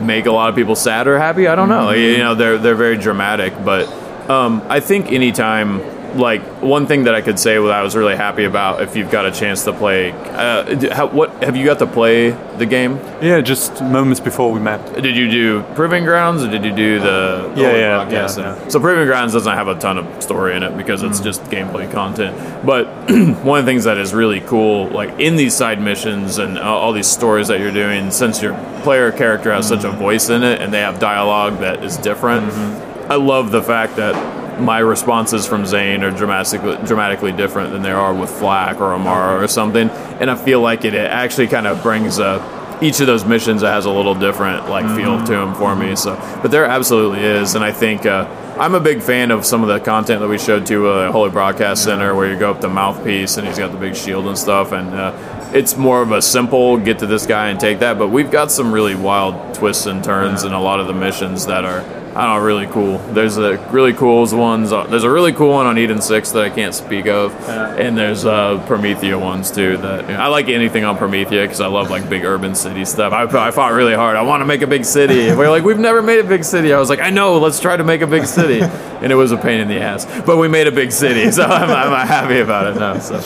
make 0.01 0.27
a 0.27 0.33
lot 0.33 0.49
of 0.51 0.55
people 0.57 0.75
sad 0.75 1.07
or 1.07 1.19
happy. 1.19 1.47
I 1.49 1.55
don't 1.55 1.69
know. 1.69 1.91
You 1.91 2.19
know, 2.19 2.35
they're 2.35 2.59
they're 2.59 2.75
very 2.75 2.97
dramatic, 2.99 3.53
but 3.65 3.87
um, 4.29 4.63
I 4.69 4.81
think 4.81 5.11
anytime 5.13 5.81
like 6.15 6.43
one 6.63 6.87
thing 6.87 7.05
that 7.05 7.15
I 7.15 7.21
could 7.21 7.39
say 7.39 7.55
that 7.55 7.71
I 7.71 7.83
was 7.83 7.97
really 7.97 8.17
happy 8.17 8.45
about 8.45 8.83
if 8.83 8.97
you've 8.97 9.11
got 9.11 9.27
a 9.27 9.31
chance 9.31 9.65
to 9.65 9.73
play. 9.73 10.13
Uh, 10.13 10.95
how, 10.95 11.09
what 11.09 11.43
have 11.43 11.57
you 11.57 11.65
got 11.65 11.79
to 11.81 11.87
play 11.87 12.31
the 12.59 12.67
game? 12.67 12.97
Yeah, 13.21 13.41
just 13.41 13.83
moments 13.83 14.21
before 14.21 14.53
we 14.53 14.61
met. 14.61 15.01
Did 15.01 15.17
you 15.17 15.31
do 15.31 15.63
Proving 15.75 16.05
Grounds 16.05 16.43
or 16.43 16.51
did 16.51 16.65
you 16.65 16.75
do 16.75 16.99
the, 16.99 17.53
the 17.55 17.61
Yeah, 17.61 17.77
yeah, 17.77 18.05
podcast? 18.05 18.39
yeah, 18.39 18.63
And- 18.63 18.73
So 18.73 18.81
Proving 18.81 19.07
Grounds 19.07 19.33
doesn't 19.33 19.53
have 19.53 19.69
a 19.69 19.79
ton 19.79 19.99
of 19.99 20.23
story 20.23 20.57
in 20.57 20.63
it 20.63 20.77
because 20.77 21.03
it's 21.03 21.21
mm. 21.21 21.25
just 21.25 21.43
gameplay 21.45 21.91
content. 21.91 22.37
But 22.65 22.87
one 23.45 23.59
of 23.59 23.65
the 23.65 23.71
things 23.71 23.85
that 23.85 23.99
is 23.99 24.13
really 24.15 24.41
cool, 24.41 24.89
like 24.89 25.19
in 25.19 25.37
these 25.37 25.55
side 25.55 25.81
missions 25.81 26.39
and 26.39 26.59
all 26.59 26.83
all 26.83 26.93
these 26.93 27.07
stories 27.07 27.49
that 27.49 27.61
you're 27.61 27.73
doing, 27.73 28.11
since 28.11 28.43
your 28.43 28.55
player 28.83 29.13
character 29.13 29.53
has 29.53 29.69
such 29.69 29.85
a 29.85 29.89
mm. 29.91 29.99
voice 29.99 30.29
in 30.29 30.43
it 30.43 30.61
and 30.61 30.73
they 30.73 30.81
have 30.81 30.99
dialogue 30.99 31.61
that 31.61 31.85
is 31.85 31.97
different, 31.97 32.51
mm-hmm. 32.51 33.13
I 33.13 33.17
love 33.17 33.51
the 33.51 33.63
fact 33.63 33.97
that 33.97 34.42
my 34.61 34.79
responses 34.79 35.47
from 35.47 35.67
Zane 35.67 36.03
are 36.03 36.11
dramatically 36.11 36.77
dramatically 36.87 37.33
different 37.33 37.73
than 37.73 37.83
they 37.83 37.93
are 37.93 38.15
with 38.15 38.31
FL4K 38.31 38.81
or 38.81 38.95
Amara 38.95 39.43
or 39.43 39.49
something, 39.49 39.89
and 39.91 40.31
I 40.31 40.35
feel 40.35 40.61
like 40.61 40.85
it, 40.85 40.95
it 40.95 41.11
actually 41.11 41.49
kind 41.49 41.67
of 41.67 41.83
brings 41.83 42.19
uh, 42.19 42.79
each 42.83 43.01
of 43.01 43.07
those 43.07 43.25
missions 43.25 43.63
has 43.63 43.85
a 43.85 43.91
little 43.91 44.15
different 44.15 44.69
like 44.69 44.85
feel 44.97 45.19
to 45.25 45.33
them 45.33 45.55
for 45.55 45.75
me. 45.77 45.95
So, 45.95 46.17
but 46.43 46.51
there 46.51 46.65
absolutely 46.65 47.21
is, 47.21 47.55
and 47.55 47.65
I 47.65 47.73
think 47.73 48.05
uh, 48.05 48.27
I'm 48.59 48.75
a 48.75 48.81
big 48.81 49.01
fan 49.03 49.31
of 49.31 49.47
some 49.47 49.63
of 49.63 49.69
the 49.69 49.81
content 49.81 50.21
that 50.21 50.29
we 50.29 50.39
showed 50.39 50.67
to 50.67 50.89
uh, 50.89 51.13
Holy 51.13 51.31
Broadcast 51.31 51.85
Center, 51.85 52.15
where 52.15 52.31
you 52.31 52.39
go 52.39 52.51
up 52.51 52.61
the 52.61 52.69
Mouthpiece 52.69 53.37
and 53.37 53.47
he's 53.47 53.59
got 53.59 53.73
the 53.73 53.79
big 53.79 53.95
shield 53.95 54.27
and 54.27 54.37
stuff, 54.37 54.73
and 54.73 54.93
uh, 54.95 55.51
it's 55.55 55.77
more 55.77 56.03
of 56.03 56.13
a 56.13 56.21
simple 56.21 56.77
get 56.77 56.99
to 56.99 57.07
this 57.07 57.27
guy 57.27 57.49
and 57.49 57.61
take 57.61 57.79
that. 57.79 57.99
But 57.99 58.09
we've 58.09 58.31
got 58.31 58.51
some 58.51 58.73
really 58.73 58.95
wild 58.95 59.55
twists 59.55 59.87
and 59.87 60.03
turns 60.03 60.45
in 60.45 60.53
a 60.53 60.61
lot 60.61 60.81
of 60.81 60.87
the 60.87 60.95
missions 60.95 61.47
that 61.47 61.65
are. 61.65 62.02
I 62.15 62.27
don't 62.27 62.39
know, 62.41 62.45
really 62.45 62.67
cool. 62.67 62.99
There's 63.15 63.39
a 63.39 63.57
really 63.71 63.95
cool 63.95 64.27
ones. 64.37 64.71
uh, 64.71 64.85
There's 64.85 65.05
a 65.05 65.11
really 65.11 65.33
cool 65.33 65.49
one 65.51 65.65
on 65.67 65.79
Eden 65.79 66.03
Six 66.03 66.31
that 66.33 66.45
I 66.45 66.51
can't 66.51 66.75
speak 66.75 67.07
of, 67.07 67.33
and 67.49 67.97
there's 67.97 68.27
uh, 68.27 68.63
Promethea 68.67 69.19
ones 69.19 69.51
too. 69.51 69.79
That 69.79 70.11
I 70.11 70.27
like 70.27 70.49
anything 70.51 70.85
on 70.85 70.99
Promethea 70.99 71.43
because 71.45 71.63
I 71.63 71.69
love 71.69 71.91
like 71.91 72.11
big 72.11 72.25
urban 72.25 72.55
city 72.55 72.85
stuff. 72.85 73.15
I, 73.15 73.23
I 73.25 73.51
fought 73.51 73.73
really 73.73 73.95
hard. 73.95 74.17
I 74.17 74.23
want 74.23 74.43
to 74.43 74.45
make 74.45 74.61
a 74.61 74.67
big 74.67 74.85
city. 74.85 75.29
And 75.29 75.39
we're 75.39 75.49
like, 75.49 75.65
we've 75.65 75.79
never 75.79 76.03
made 76.03 76.19
a 76.21 76.25
big 76.29 76.45
city. 76.45 76.75
I 76.75 76.79
was 76.79 76.91
like, 76.91 77.01
I 77.01 77.09
know. 77.09 77.39
Let's 77.39 77.61
try 77.61 77.77
to 77.79 77.85
make 77.85 78.03
a 78.03 78.07
big 78.07 78.27
city, 78.27 78.61
and 78.61 79.11
it 79.11 79.17
was 79.17 79.33
a 79.33 79.39
pain 79.39 79.61
in 79.61 79.69
the 79.69 79.81
ass, 79.81 80.05
but 80.27 80.37
we 80.37 80.49
made 80.49 80.67
a 80.67 80.73
big 80.73 80.93
city, 80.93 81.31
so 81.31 81.45
I'm, 81.47 81.71
I'm 81.71 82.07
happy 82.07 82.41
about 82.41 82.67
it 82.77 82.79
now. 82.79 82.99
So. 82.99 83.21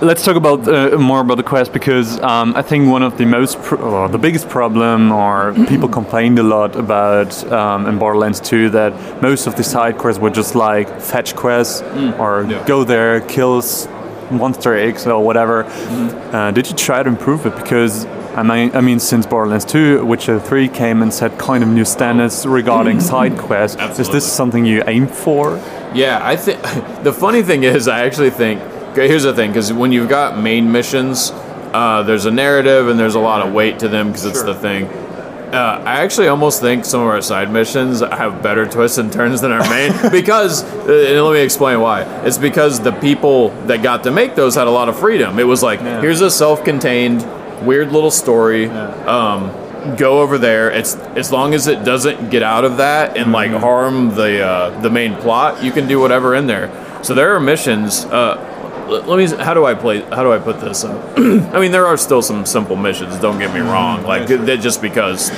Let's 0.00 0.24
talk 0.24 0.36
about 0.36 0.68
uh, 0.68 0.96
more 0.96 1.20
about 1.20 1.38
the 1.38 1.42
quest 1.42 1.72
because 1.72 2.20
um, 2.20 2.54
I 2.54 2.62
think 2.62 2.88
one 2.88 3.02
of 3.02 3.18
the 3.18 3.24
most 3.24 3.56
or 3.72 4.08
the 4.08 4.18
biggest 4.18 4.48
problem 4.48 5.10
or 5.10 5.52
people 5.66 5.88
complained 5.88 6.38
a 6.38 6.44
lot 6.44 6.76
about 6.76 7.44
um, 7.50 7.84
in 7.86 7.98
Borderlands 7.98 8.38
2 8.38 8.70
that 8.70 9.20
most 9.20 9.48
of 9.48 9.56
the 9.56 9.64
side 9.64 9.98
quests 9.98 10.22
were 10.22 10.30
just 10.30 10.54
like 10.54 11.00
fetch 11.00 11.34
quests 11.34 11.82
or 12.16 12.44
go 12.64 12.84
there, 12.84 13.22
kills 13.22 13.88
monster 14.30 14.76
eggs 14.76 15.04
or 15.04 15.24
whatever. 15.24 15.64
Uh, 15.64 16.52
did 16.52 16.68
you 16.68 16.76
try 16.76 17.02
to 17.02 17.08
improve 17.08 17.44
it? 17.44 17.56
Because 17.56 18.06
I 18.36 18.44
mean, 18.44 18.70
I 18.76 18.80
mean, 18.80 19.00
since 19.00 19.26
Borderlands 19.26 19.64
2, 19.64 20.04
Witcher 20.04 20.38
3 20.38 20.68
came 20.68 21.02
and 21.02 21.12
set 21.12 21.36
kind 21.40 21.64
of 21.64 21.70
new 21.70 21.84
standards 21.84 22.46
regarding 22.46 23.00
side 23.00 23.36
quests. 23.36 23.98
Is 23.98 24.08
this 24.10 24.32
something 24.32 24.64
you 24.64 24.84
aim 24.86 25.08
for? 25.08 25.56
Yeah, 25.92 26.20
I 26.22 26.36
think 26.36 26.62
the 27.02 27.12
funny 27.12 27.42
thing 27.42 27.64
is, 27.64 27.88
I 27.88 28.04
actually 28.06 28.30
think. 28.30 28.62
Okay, 28.92 29.06
here's 29.08 29.22
the 29.22 29.34
thing, 29.34 29.50
because 29.50 29.72
when 29.72 29.92
you've 29.92 30.08
got 30.08 30.38
main 30.38 30.72
missions, 30.72 31.30
uh, 31.32 32.02
there's 32.04 32.24
a 32.26 32.30
narrative 32.30 32.88
and 32.88 32.98
there's 32.98 33.14
a 33.14 33.20
lot 33.20 33.46
of 33.46 33.52
weight 33.52 33.78
to 33.80 33.88
them 33.88 34.08
because 34.08 34.24
it's 34.24 34.42
the 34.42 34.54
thing. 34.54 34.84
Uh, 34.86 35.82
I 35.84 36.00
actually 36.00 36.28
almost 36.28 36.60
think 36.60 36.84
some 36.84 37.00
of 37.00 37.06
our 37.06 37.22
side 37.22 37.50
missions 37.50 38.00
have 38.00 38.42
better 38.42 38.66
twists 38.66 38.98
and 38.98 39.10
turns 39.12 39.40
than 39.40 39.50
our 39.52 39.66
main 39.70 39.92
because, 40.10 40.62
uh, 40.62 41.06
and 41.08 41.24
let 41.24 41.32
me 41.32 41.40
explain 41.40 41.80
why. 41.80 42.02
It's 42.26 42.36
because 42.38 42.80
the 42.80 42.92
people 42.92 43.50
that 43.66 43.82
got 43.82 44.02
to 44.04 44.10
make 44.10 44.34
those 44.34 44.54
had 44.54 44.66
a 44.66 44.70
lot 44.70 44.88
of 44.90 44.98
freedom. 44.98 45.38
It 45.38 45.44
was 45.46 45.62
like, 45.62 45.80
Yeah. 45.80 46.00
here's 46.02 46.20
a 46.20 46.30
self-contained, 46.30 47.24
weird 47.66 47.92
little 47.92 48.10
story. 48.10 48.68
Um, 48.68 49.50
go 49.96 50.20
over 50.20 50.36
there. 50.38 50.70
It's 50.70 50.96
as 51.16 51.32
long 51.32 51.54
as 51.54 51.66
it 51.66 51.82
doesn't 51.82 52.28
get 52.30 52.42
out 52.42 52.64
of 52.64 52.76
that 52.78 53.16
and 53.16 53.32
like 53.32 53.50
Mm-hmm. 53.50 53.60
harm 53.60 54.14
the 54.14 54.44
uh, 54.44 54.80
the 54.82 54.90
main 54.90 55.14
plot, 55.16 55.62
you 55.64 55.72
can 55.72 55.86
do 55.88 55.98
whatever 55.98 56.34
in 56.34 56.46
there. 56.46 56.70
So 57.02 57.14
there 57.14 57.34
are 57.34 57.40
missions. 57.40 58.04
Uh, 58.04 58.44
let 58.88 59.18
me. 59.18 59.26
How 59.44 59.54
do 59.54 59.64
I 59.64 59.74
play? 59.74 60.00
How 60.00 60.22
do 60.22 60.32
I 60.32 60.38
put 60.38 60.60
this 60.60 60.84
up? 60.84 61.18
I 61.18 61.60
mean, 61.60 61.72
there 61.72 61.86
are 61.86 61.96
still 61.96 62.22
some 62.22 62.44
simple 62.46 62.76
missions. 62.76 63.18
Don't 63.20 63.38
get 63.38 63.52
me 63.52 63.60
Mm-hmm. 63.60 63.68
wrong. 63.70 64.02
Like 64.04 64.28
just 64.60 64.80
because 64.82 65.30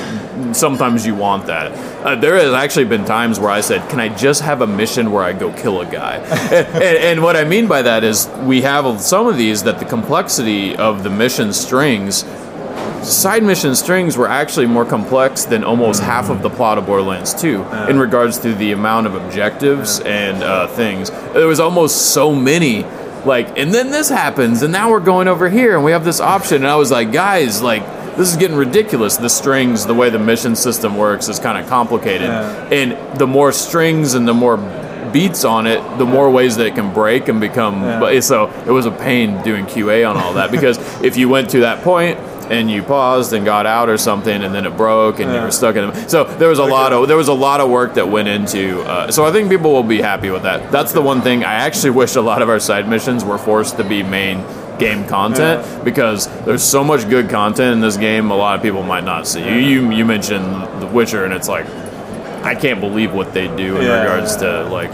sometimes 0.57 1.05
you 1.05 1.15
want 1.15 1.47
that. 1.47 1.71
Uh, 2.05 2.15
there 2.15 2.35
has 2.35 2.53
actually 2.53 2.85
been 2.85 3.05
times 3.05 3.39
where 3.39 3.49
I 3.49 3.61
said, 3.61 3.87
"Can 3.89 3.99
I 3.99 4.09
just 4.09 4.41
have 4.41 4.61
a 4.61 4.67
mission 4.67 5.11
where 5.11 5.23
I 5.23 5.33
go 5.33 5.51
kill 5.53 5.81
a 5.81 5.85
guy?" 5.85 6.15
and, 6.51 6.67
and, 6.75 6.97
and 6.97 7.23
what 7.23 7.35
I 7.35 7.43
mean 7.43 7.67
by 7.67 7.81
that 7.81 8.03
is 8.03 8.27
we 8.43 8.61
have 8.61 8.99
some 9.01 9.27
of 9.27 9.37
these 9.37 9.63
that 9.63 9.79
the 9.79 9.85
complexity 9.85 10.75
of 10.75 11.03
the 11.03 11.09
mission 11.09 11.51
strings. 11.53 12.25
Side 13.03 13.41
mission 13.43 13.73
strings 13.75 14.15
were 14.15 14.27
actually 14.27 14.67
more 14.67 14.85
complex 14.85 15.45
than 15.45 15.63
almost 15.63 16.03
half 16.03 16.29
of 16.29 16.43
the 16.43 16.51
plot 16.51 16.77
of 16.77 16.85
Borderlands 16.85 17.33
2 17.33 17.63
in 17.89 17.97
regards 17.97 18.37
to 18.39 18.53
the 18.53 18.73
amount 18.73 19.07
of 19.07 19.15
objectives 19.15 19.99
and 20.01 20.43
uh, 20.43 20.67
things. 20.67 21.09
There 21.33 21.47
was 21.47 21.59
almost 21.59 22.13
so 22.13 22.35
many 22.35 22.83
like 23.25 23.57
and 23.57 23.73
then 23.73 23.91
this 23.91 24.09
happens 24.09 24.61
and 24.63 24.71
now 24.71 24.89
we're 24.89 24.99
going 24.99 25.27
over 25.27 25.49
here 25.49 25.75
and 25.75 25.83
we 25.83 25.91
have 25.91 26.03
this 26.03 26.19
option 26.19 26.57
and 26.57 26.67
i 26.67 26.75
was 26.75 26.91
like 26.91 27.11
guys 27.11 27.61
like 27.61 27.85
this 28.17 28.29
is 28.31 28.35
getting 28.37 28.57
ridiculous 28.57 29.17
the 29.17 29.29
strings 29.29 29.85
the 29.85 29.93
way 29.93 30.09
the 30.09 30.19
mission 30.19 30.55
system 30.55 30.97
works 30.97 31.29
is 31.29 31.39
kind 31.39 31.57
of 31.57 31.67
complicated 31.69 32.27
Yeah. 32.27 32.67
and 32.71 33.19
the 33.19 33.27
more 33.27 33.51
strings 33.51 34.13
and 34.15 34.27
the 34.27 34.33
more 34.33 34.57
beats 35.13 35.43
on 35.45 35.67
it 35.67 35.79
the 35.97 36.05
more 36.05 36.29
ways 36.31 36.55
that 36.57 36.65
it 36.67 36.75
can 36.75 36.93
break 36.93 37.27
and 37.27 37.39
become 37.39 37.81
Yeah. 37.81 38.19
so 38.21 38.49
it 38.65 38.71
was 38.71 38.85
a 38.85 38.91
pain 38.91 39.41
doing 39.43 39.65
qa 39.65 40.09
on 40.09 40.17
all 40.17 40.33
that 40.33 40.51
because 40.51 40.77
if 41.03 41.17
you 41.17 41.29
went 41.29 41.49
to 41.51 41.59
that 41.61 41.83
point 41.83 42.17
and 42.51 42.69
you 42.69 42.83
paused 42.83 43.33
and 43.33 43.45
got 43.45 43.65
out 43.65 43.87
or 43.89 43.97
something 43.97 44.43
and 44.43 44.53
then 44.53 44.65
it 44.65 44.75
broke 44.77 45.19
and 45.19 45.33
you 45.33 45.39
were 45.41 45.51
stuck 45.51 45.75
in 45.75 45.83
it 45.89 46.09
so 46.09 46.23
there 46.23 46.49
was 46.49 46.59
a 46.59 46.63
lot 46.65 46.91
of 46.93 47.07
there 47.07 47.17
was 47.17 47.29
a 47.29 47.33
lot 47.33 47.61
of 47.61 47.69
work 47.69 47.93
that 47.95 48.07
went 48.07 48.27
into 48.27 48.81
uh, 48.81 49.09
so 49.11 49.25
i 49.25 49.31
think 49.31 49.49
people 49.49 49.71
will 49.71 49.83
be 49.97 50.01
happy 50.01 50.29
with 50.29 50.43
that. 50.43 50.71
That's 50.71 50.91
the 50.91 51.01
one 51.01 51.21
thing 51.21 51.43
i 51.43 51.53
actually 51.53 51.91
wish 51.91 52.15
a 52.15 52.21
lot 52.21 52.41
of 52.41 52.49
our 52.49 52.59
side 52.59 52.87
missions 52.87 53.23
were 53.23 53.37
forced 53.37 53.77
to 53.77 53.83
be 53.83 54.03
main 54.03 54.43
game 54.79 55.07
content 55.07 55.85
because 55.85 56.27
there's 56.45 56.63
so 56.63 56.83
much 56.83 57.07
good 57.09 57.29
content 57.29 57.73
in 57.73 57.81
this 57.81 57.97
game 57.97 58.31
a 58.31 58.35
lot 58.35 58.55
of 58.55 58.61
people 58.63 58.81
might 58.83 59.03
not 59.03 59.27
see. 59.27 59.41
You 59.47 59.55
you, 59.71 59.91
you 59.91 60.05
mentioned 60.05 60.45
the 60.81 60.87
witcher 60.87 61.23
and 61.25 61.33
it's 61.33 61.47
like 61.47 61.65
i 62.43 62.55
can't 62.55 62.79
believe 62.79 63.13
what 63.13 63.33
they 63.33 63.47
do 63.55 63.77
in 63.77 63.83
Yeah, 63.83 64.01
regards 64.01 64.33
yeah. 64.41 64.63
to 64.63 64.69
like 64.69 64.91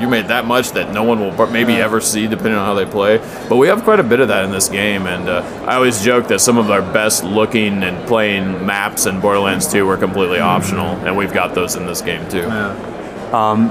you 0.00 0.08
made 0.08 0.28
that 0.28 0.44
much 0.44 0.72
that 0.72 0.92
no 0.92 1.02
one 1.04 1.20
will 1.20 1.46
maybe 1.48 1.74
Yeah. 1.74 1.84
ever 1.84 2.00
see 2.00 2.26
depending 2.26 2.54
on 2.54 2.64
how 2.66 2.74
they 2.74 2.84
play. 2.86 3.18
But 3.48 3.56
we 3.56 3.68
have 3.68 3.82
quite 3.84 4.00
a 4.00 4.04
bit 4.04 4.20
of 4.20 4.28
that 4.28 4.44
in 4.44 4.50
this 4.50 4.68
game 4.68 5.06
and 5.06 5.28
uh, 5.28 5.42
i 5.66 5.74
always 5.74 6.02
joke 6.02 6.28
that 6.28 6.40
some 6.40 6.58
of 6.58 6.70
our 6.70 6.82
best 6.82 7.24
looking 7.24 7.82
and 7.82 8.06
playing 8.06 8.64
maps 8.66 9.06
in 9.06 9.20
borderlands 9.20 9.70
2 9.72 9.84
were 9.86 9.96
completely 9.96 10.38
optional 10.40 10.96
and 11.06 11.16
we've 11.16 11.32
got 11.32 11.54
those 11.54 11.74
in 11.76 11.86
this 11.86 12.00
game 12.02 12.28
too 12.28 12.42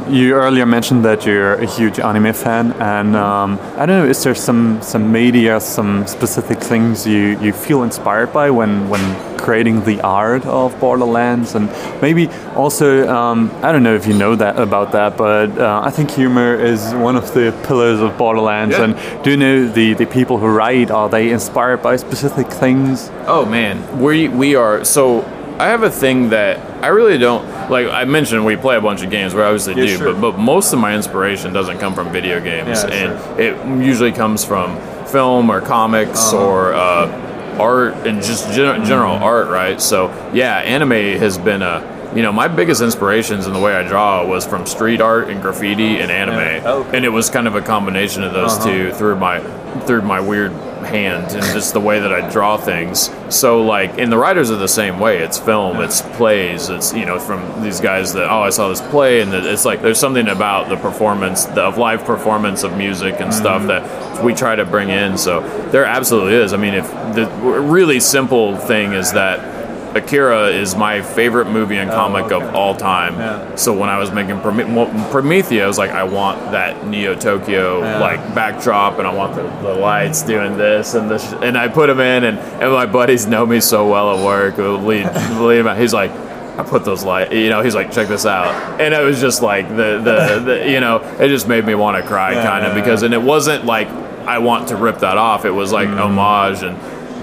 You 0.10 0.36
earlier 0.36 0.66
mentioned 0.66 1.04
that 1.06 1.26
you're 1.26 1.56
a 1.56 1.66
huge 1.66 2.00
anime 2.00 2.34
fan, 2.34 2.74
and 2.74 3.16
um, 3.16 3.60
I 3.78 3.86
don't 3.86 4.00
know, 4.00 4.06
is 4.06 4.24
there 4.24 4.36
some 4.36 4.82
some 4.82 5.12
media, 5.12 5.60
some 5.60 6.06
specific 6.08 6.60
things 6.60 7.06
you, 7.08 7.40
you 7.40 7.54
feel 7.54 7.84
inspired 7.84 8.32
by 8.34 8.50
when 8.52 8.90
when 8.90 9.02
creating 9.38 9.84
the 9.84 10.02
art 10.02 10.46
of 10.46 10.80
Borderlands, 10.80 11.56
and 11.56 11.70
maybe 12.02 12.28
also 12.56 13.08
um, 13.08 13.52
I 13.62 13.72
don't 13.72 13.84
know 13.84 13.96
if 13.96 14.08
you 14.08 14.14
know 14.14 14.36
that 14.36 14.58
about 14.58 14.92
that, 14.92 15.18
but 15.18 15.58
uh, 15.58 15.82
I 15.84 15.92
think 15.92 16.12
humor 16.12 16.56
is 16.56 16.94
one 16.94 17.16
of 17.16 17.34
the 17.34 17.52
pillars 17.68 18.02
of 18.02 18.18
Borderlands. 18.18 18.76
Yeah. 18.76 18.84
And 18.86 19.24
do 19.24 19.32
you 19.32 19.38
know 19.38 19.68
the 19.68 19.94
the 19.94 20.06
people 20.06 20.38
who 20.38 20.48
write 20.48 20.92
are 20.92 21.10
they 21.10 21.32
inspired 21.32 21.82
by 21.82 21.98
specific 21.98 22.48
things? 22.48 23.10
Oh 23.28 23.46
man, 23.46 23.76
we 24.00 24.28
we 24.28 24.56
are 24.56 24.84
so. 24.84 25.24
I 25.60 25.68
have 25.68 25.84
a 25.84 25.90
thing 25.90 26.30
that 26.30 26.60
I 26.84 26.88
really 26.88 27.18
don't 27.18 27.46
like. 27.70 27.88
I 27.88 28.04
mentioned 28.06 28.46
we 28.46 28.56
play 28.58 28.76
a 28.76 28.82
bunch 28.82 29.04
of 29.04 29.10
games. 29.10 29.34
We 29.34 29.42
obviously 29.42 29.74
Yeah, 29.76 29.86
do, 29.88 29.98
sure. 29.98 30.14
but 30.14 30.22
but 30.22 30.38
most 30.40 30.74
of 30.74 30.80
my 30.80 30.94
inspiration 30.96 31.54
doesn't 31.54 31.78
come 31.80 31.94
from 31.94 32.12
video 32.12 32.40
games, 32.42 32.84
Yeah, 32.84 32.90
and 32.92 33.40
it 33.40 33.86
usually 33.86 34.12
comes 34.12 34.44
from 34.44 34.78
film 35.08 35.50
or 35.50 35.62
comics 35.62 36.34
Uh-huh. 36.34 36.46
or 36.46 36.74
uh, 36.74 37.58
art 37.60 37.94
and 38.06 38.22
just 38.22 38.52
gen- 38.54 38.84
general 38.86 39.16
Mm-hmm. 39.16 39.24
art, 39.24 39.48
right? 39.50 39.82
So 39.82 40.12
yeah, 40.34 40.58
anime 40.58 40.92
has 41.20 41.38
been 41.38 41.62
a. 41.62 41.94
You 42.16 42.22
know, 42.22 42.32
my 42.32 42.48
biggest 42.48 42.82
inspirations 42.82 43.46
in 43.46 43.52
the 43.52 43.60
way 43.60 43.76
I 43.76 43.84
draw 43.86 44.26
was 44.26 44.46
from 44.46 44.66
street 44.66 45.02
art 45.02 45.28
and 45.30 45.42
graffiti 45.42 45.98
and 46.00 46.10
anime, 46.10 46.38
Yeah. 46.38 46.62
Oh, 46.66 46.80
okay. 46.84 46.96
and 46.98 47.06
it 47.06 47.10
was 47.10 47.30
kind 47.30 47.46
of 47.46 47.56
a 47.56 47.62
combination 47.62 48.24
of 48.24 48.32
those 48.34 48.56
Uh-huh. 48.58 48.68
two 48.70 48.92
through 48.94 49.18
my 49.18 49.40
through 49.86 50.02
my 50.04 50.22
weird 50.22 50.54
hand 50.86 51.32
and 51.34 51.44
just 51.54 51.74
the 51.74 51.80
way 51.80 52.00
that 52.00 52.14
I 52.14 52.30
draw 52.32 52.58
things. 52.58 53.10
So 53.30 53.64
like, 53.64 53.98
and 53.98 54.12
the 54.12 54.18
writers 54.18 54.52
are 54.52 54.58
the 54.58 54.68
same 54.68 55.00
way. 55.00 55.20
It's 55.20 55.38
film, 55.38 55.82
it's 55.82 56.02
plays, 56.02 56.70
it's 56.70 56.94
you 56.94 57.06
know 57.06 57.20
from 57.20 57.64
these 57.64 57.80
guys 57.80 58.14
that 58.14 58.30
oh 58.30 58.42
I 58.42 58.50
saw 58.50 58.70
this 58.70 58.82
play 58.82 59.22
and 59.22 59.34
it's 59.34 59.66
like 59.66 59.82
there's 59.82 60.00
something 60.00 60.28
about 60.28 60.70
the 60.70 60.78
performance, 60.78 61.46
the 61.46 61.64
of 61.64 61.78
live 61.78 62.06
performance 62.06 62.64
of 62.64 62.78
music 62.78 63.20
and 63.20 63.34
stuff 63.34 63.64
mm-hmm. 63.64 63.68
that 63.68 64.24
we 64.24 64.34
try 64.34 64.56
to 64.56 64.66
bring 64.66 64.90
in. 64.90 65.18
So 65.18 65.42
there 65.72 65.86
absolutely 65.86 66.36
is. 66.36 66.54
I 66.54 66.58
mean, 66.58 66.74
if 66.74 66.90
the 67.16 67.28
really 67.62 68.00
simple 68.00 68.58
thing 68.58 68.94
is 68.94 69.12
that. 69.14 69.55
Akira 69.96 70.50
is 70.50 70.76
my 70.76 71.02
favorite 71.02 71.46
movie 71.48 71.78
and 71.78 71.90
comic 71.90 72.26
okay. 72.32 72.46
of 72.46 72.54
all 72.54 72.76
time. 72.76 73.16
Yeah. 73.18 73.56
So 73.56 73.72
when 73.74 73.90
I 73.90 73.98
was 73.98 74.12
making 74.12 74.42
Prome- 74.42 74.76
well, 74.76 74.88
I 74.92 75.68
was 75.68 75.78
like, 75.78 75.92
I 75.92 76.04
want 76.04 76.52
that 76.52 76.86
Neo 76.86 77.16
Tokyo 77.16 77.80
Yeah. 77.80 78.00
like 78.00 78.36
backdrop, 78.36 79.00
and 79.00 79.08
I 79.08 79.14
want 79.14 79.36
the, 79.36 79.44
the 79.66 79.74
lights 79.74 80.22
doing 80.22 80.58
this 80.58 80.96
and 80.96 81.10
this, 81.10 81.32
and 81.32 81.58
I 81.58 81.70
put 81.70 81.88
them 81.88 82.02
in, 82.02 82.26
and, 82.26 82.38
and 82.38 82.72
my 82.74 82.86
buddies 82.86 83.26
know 83.26 83.46
me 83.46 83.62
so 83.62 83.90
well 83.90 84.18
at 84.18 84.24
work. 84.26 84.58
Lead, 84.58 85.06
lead, 85.40 85.78
he's 85.78 85.94
like. 85.94 86.12
I 86.58 86.64
put 86.64 86.86
those 86.86 87.04
light, 87.04 87.34
you 87.34 87.50
know. 87.50 87.62
He's 87.62 87.76
like, 87.76 87.92
check 87.92 88.08
this 88.08 88.26
out, 88.26 88.80
and 88.80 88.94
it 88.94 89.04
was 89.04 89.20
just 89.20 89.42
like 89.42 89.68
the 89.68 90.00
the, 90.02 90.40
the 90.46 90.72
you 90.72 90.80
know, 90.80 91.00
it 91.20 91.28
just 91.28 91.50
made 91.50 91.66
me 91.66 91.76
want 91.76 92.02
to 92.02 92.08
cry, 92.08 92.32
Yeah, 92.32 92.46
kind 92.50 92.66
of, 92.66 92.74
yeah, 92.74 92.82
because 92.82 93.04
and 93.04 93.14
it 93.14 93.22
wasn't 93.22 93.66
like 93.66 93.90
I 94.26 94.38
want 94.38 94.70
to 94.70 94.78
rip 94.78 95.00
that 95.00 95.18
off. 95.18 95.44
It 95.44 95.52
was 95.52 95.74
like 95.74 95.90
Mm. 95.90 95.98
homage, 96.00 96.64
and 96.64 96.78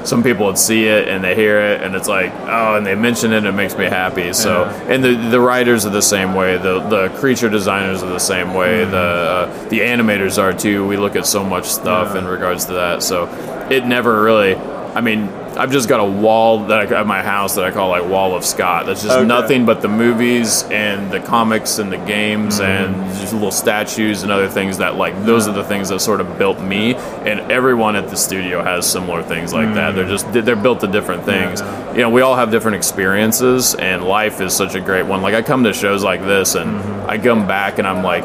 some 0.04 0.22
people 0.22 0.46
would 0.46 0.58
see 0.58 0.84
it 0.86 1.08
and 1.08 1.22
they 1.24 1.34
hear 1.34 1.58
it, 1.60 1.82
and 1.82 1.94
it's 1.94 2.08
like, 2.08 2.32
oh, 2.32 2.76
and 2.76 2.84
they 2.86 2.94
mention 2.94 3.32
it, 3.32 3.38
and 3.38 3.46
it 3.46 3.52
makes 3.52 3.76
me 3.76 3.84
happy. 3.86 4.32
So, 4.32 4.62
Yeah. 4.64 4.92
and 4.94 5.04
the 5.04 5.14
the 5.30 5.40
writers 5.40 5.86
are 5.86 5.90
the 5.90 6.02
same 6.02 6.34
way. 6.34 6.56
The 6.58 6.80
the 6.80 7.08
creature 7.20 7.48
designers 7.48 8.02
are 8.02 8.10
the 8.10 8.18
same 8.20 8.54
way. 8.54 8.84
Mm. 8.84 8.90
The 8.90 8.96
uh, 8.98 9.68
the 9.68 9.80
animators 9.80 10.38
are 10.42 10.52
too. 10.52 10.86
We 10.86 10.96
look 10.96 11.16
at 11.16 11.26
so 11.26 11.44
much 11.44 11.66
stuff 11.66 12.12
Yeah. 12.12 12.20
in 12.20 12.26
regards 12.26 12.66
to 12.66 12.72
that. 12.74 13.02
So, 13.02 13.28
it 13.70 13.86
never 13.86 14.22
really. 14.22 14.54
I 14.94 15.00
mean, 15.00 15.28
I've 15.56 15.70
just 15.70 15.88
got 15.88 16.00
a 16.00 16.04
wall 16.04 16.66
that 16.66 16.92
I, 16.92 17.00
at 17.00 17.06
my 17.06 17.22
house 17.22 17.54
that 17.56 17.64
I 17.64 17.70
call 17.70 17.88
like 17.90 18.04
Wall 18.08 18.34
of 18.34 18.44
Scott. 18.44 18.86
That's 18.86 19.02
just 19.02 19.16
Okay. 19.16 19.26
nothing 19.26 19.66
but 19.66 19.82
the 19.82 19.88
movies 19.88 20.62
and 20.64 21.10
the 21.10 21.20
comics 21.20 21.78
and 21.78 21.92
the 21.92 21.98
games 21.98 22.60
Mm-hmm. 22.60 22.94
and 22.94 23.14
just 23.18 23.32
little 23.32 23.50
statues 23.50 24.22
and 24.22 24.32
other 24.32 24.48
things 24.48 24.78
that 24.78 24.96
like 24.96 25.14
those 25.24 25.46
are 25.48 25.52
the 25.52 25.64
things 25.64 25.88
that 25.90 26.00
sort 26.00 26.20
of 26.20 26.38
built 26.38 26.60
me. 26.60 26.94
And 26.94 27.40
everyone 27.52 27.96
at 27.96 28.08
the 28.08 28.16
studio 28.16 28.62
has 28.62 28.90
similar 28.90 29.22
things 29.22 29.52
like 29.52 29.74
that. 29.74 29.94
They're 29.94 30.08
just 30.08 30.32
they're 30.32 30.56
built 30.56 30.80
to 30.80 30.86
different 30.86 31.24
things. 31.24 31.60
Mm. 31.62 31.66
yeah. 31.66 31.92
You 31.92 31.98
know, 32.02 32.10
we 32.10 32.22
all 32.22 32.36
have 32.36 32.50
different 32.50 32.76
experiences, 32.76 33.74
and 33.74 34.02
life 34.04 34.40
is 34.40 34.54
such 34.54 34.74
a 34.74 34.80
great 34.80 35.04
one. 35.06 35.20
Like 35.22 35.34
I 35.34 35.42
come 35.42 35.64
to 35.64 35.72
shows 35.72 36.02
like 36.02 36.20
this, 36.22 36.54
and 36.54 36.72
Mm-hmm. 36.72 37.10
I 37.10 37.18
come 37.18 37.46
back 37.46 37.78
and 37.78 37.86
I'm 37.86 38.02
like. 38.02 38.24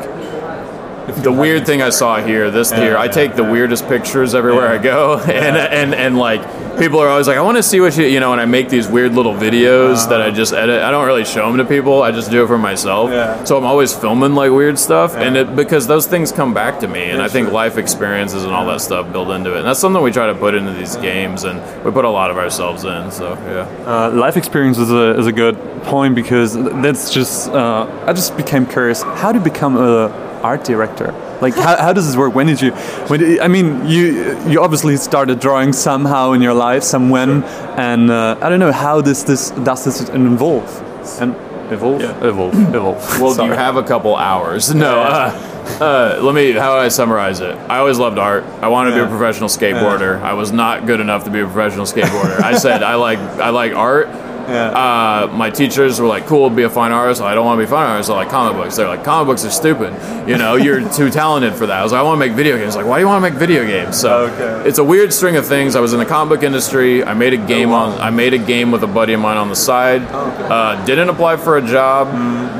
The 1.08 1.32
weird 1.32 1.66
thing 1.66 1.82
I 1.82 1.90
saw 1.90 2.22
here, 2.22 2.52
this 2.52 2.70
here, 2.72 2.98
I 2.98 3.08
take 3.08 3.36
the 3.36 3.44
weirdest 3.44 3.88
pictures 3.88 4.36
everywhere 4.36 4.68
I 4.68 4.78
go, 4.78 5.18
and 5.20 5.56
and 5.56 5.96
and 5.96 6.18
like 6.18 6.42
people 6.78 7.00
are 7.00 7.08
always 7.08 7.28
like, 7.28 7.38
I 7.38 7.42
want 7.42 7.58
to 7.58 7.64
see 7.64 7.80
what 7.80 7.98
you, 7.98 8.06
you 8.06 8.20
know, 8.20 8.34
and 8.34 8.42
I 8.42 8.46
make 8.46 8.70
these 8.70 8.88
weird 8.88 9.14
little 9.14 9.34
videos 9.34 10.10
that 10.10 10.22
I 10.22 10.32
just 10.32 10.54
edit. 10.54 10.84
I 10.84 10.92
don't 10.92 11.08
really 11.08 11.24
show 11.26 11.48
them 11.48 11.58
to 11.58 11.66
people. 11.66 12.04
I 12.04 12.12
just 12.12 12.30
do 12.30 12.44
it 12.44 12.48
for 12.48 12.58
myself. 12.58 13.10
Yeah. 13.10 13.44
So 13.46 13.58
I'm 13.58 13.64
always 13.64 13.96
filming 13.96 14.36
like 14.36 14.52
weird 14.52 14.78
stuff, 14.78 15.16
and 15.16 15.38
it, 15.38 15.56
because 15.56 15.88
those 15.88 16.08
things 16.08 16.32
come 16.34 16.54
back 16.54 16.82
to 16.82 16.88
me, 16.88 17.06
and 17.06 17.20
Yeah, 17.20 17.26
I 17.26 17.30
think 17.30 17.48
sure. 17.48 17.54
life 17.54 17.78
experiences 17.78 18.44
and 18.44 18.54
all 18.54 18.66
that 18.68 18.82
stuff 18.82 19.12
build 19.14 19.32
into 19.32 19.54
it, 19.54 19.60
and 19.60 19.66
that's 19.66 19.80
something 19.80 20.02
we 20.04 20.12
try 20.12 20.28
to 20.28 20.36
put 20.36 20.56
into 20.56 20.74
these 20.74 20.98
games, 20.98 21.46
and 21.46 21.60
we 21.86 21.92
put 21.92 22.04
a 22.06 22.10
lot 22.10 22.32
of 22.32 22.38
ourselves 22.38 22.84
in. 22.84 23.12
So 23.12 23.34
yeah. 23.34 23.86
Uh, 23.88 24.12
life 24.12 24.36
experience 24.36 24.78
is 24.78 24.92
a, 24.92 25.18
is 25.18 25.26
a 25.26 25.32
good 25.32 25.58
point 25.84 26.16
because 26.16 26.54
that's 26.82 27.14
just 27.14 27.50
uh, 27.50 27.88
I 28.06 28.12
just 28.12 28.36
became 28.36 28.66
curious 28.66 29.02
how 29.04 29.32
to 29.32 29.40
become 29.40 29.78
a 29.78 30.27
art 30.44 30.64
director. 30.64 31.12
Like 31.42 31.54
how, 31.56 31.78
how 31.78 31.94
does 31.94 32.08
this 32.08 32.16
work? 32.16 32.34
When 32.34 32.48
did 32.48 32.62
you? 32.62 32.72
When 33.08 33.20
did, 33.20 33.40
I 33.40 33.48
mean, 33.48 33.88
you 33.88 34.40
you 34.48 34.62
obviously 34.62 34.98
started 34.98 35.40
drawing 35.40 35.74
somehow 35.74 36.32
in 36.32 36.42
your 36.42 36.54
life, 36.54 36.84
some 36.84 37.10
when, 37.10 37.44
and 37.78 38.10
uh, 38.10 38.38
I 38.42 38.50
don't 38.50 38.60
know 38.60 38.72
how 38.72 39.02
this 39.02 39.24
this 39.24 39.52
does 39.52 39.86
this 39.86 40.10
involve 40.10 40.84
and 41.22 41.36
evolve 41.72 42.02
yeah. 42.02 42.24
evolve 42.24 42.54
evolve. 42.76 43.20
Well, 43.20 43.30
do 43.30 43.36
Sorry. 43.36 43.50
you 43.50 43.56
have 43.56 43.78
a 43.78 43.84
couple 43.84 44.16
hours? 44.16 44.74
No. 44.78 45.02
Uh, 45.02 45.54
uh, 45.82 46.20
let 46.22 46.34
me. 46.34 46.52
How 46.52 46.78
I 46.78 46.88
summarize 46.88 47.40
it? 47.42 47.56
I 47.70 47.80
always 47.80 47.98
loved 47.98 48.18
art. 48.18 48.44
I 48.62 48.68
wanted 48.68 48.92
to 48.92 48.98
be 48.98 49.02
a 49.02 49.08
professional 49.08 49.50
skateboarder. 49.50 50.22
I 50.22 50.34
was 50.34 50.52
not 50.52 50.86
good 50.86 51.00
enough 51.00 51.26
to 51.26 51.30
be 51.30 51.40
a 51.40 51.46
professional 51.46 51.86
skateboarder. 51.86 52.40
I 52.42 52.58
said 52.58 52.84
I 52.84 52.96
like 52.96 53.20
I 53.20 53.50
like 53.50 53.74
art. 53.74 54.08
Uh, 54.48 55.28
my 55.34 55.50
teachers 55.50 56.00
were 56.00 56.08
like, 56.08 56.26
"Cool, 56.26 56.50
be 56.50 56.64
a 56.64 56.70
fine 56.70 56.92
artist." 56.92 57.22
I 57.22 57.36
don't 57.36 57.46
want 57.46 57.58
to 57.58 57.62
be 57.62 57.66
a 57.68 57.70
fine 57.70 57.90
artist. 57.90 58.10
I 58.10 58.14
like 58.16 58.30
comic 58.30 58.58
books. 58.58 58.76
They're 58.76 58.88
like, 58.88 59.04
"Comic 59.04 59.28
books 59.28 59.46
are 59.46 59.50
stupid. 59.52 59.94
You 60.28 60.38
know, 60.38 60.56
you're 60.66 60.88
too 60.90 61.10
talented 61.10 61.54
for 61.54 61.66
that." 61.68 61.80
I 61.80 61.84
was 61.84 61.92
like, 61.92 62.00
"I 62.00 62.04
want 62.04 62.16
to 62.22 62.26
make 62.28 62.36
video 62.36 62.58
games." 62.58 62.76
Like, 62.76 62.86
why 62.86 62.98
do 62.98 63.02
you 63.02 63.08
want 63.08 63.24
to 63.24 63.30
make 63.30 63.38
video 63.40 63.66
games? 63.66 64.00
So 64.00 64.26
Okay. 64.28 64.68
it's 64.70 64.80
a 64.80 64.84
weird 64.84 65.14
string 65.14 65.36
of 65.36 65.46
things. 65.46 65.76
I 65.76 65.80
was 65.80 65.94
in 65.94 66.00
the 66.00 66.06
comic 66.06 66.38
book 66.40 66.44
industry. 66.44 67.04
I 67.04 67.14
made 67.14 67.34
a 67.34 67.38
game 67.38 67.72
on. 67.72 68.00
I 68.00 68.10
made 68.10 68.34
a 68.34 68.38
game 68.40 68.72
with 68.72 68.84
a 68.84 68.88
buddy 68.88 69.14
of 69.14 69.20
mine 69.20 69.38
on 69.38 69.50
the 69.50 69.56
side. 69.56 70.02
Uh, 70.12 70.84
didn't 70.86 71.10
apply 71.10 71.38
for 71.38 71.58
a 71.58 71.62
job. 71.62 72.08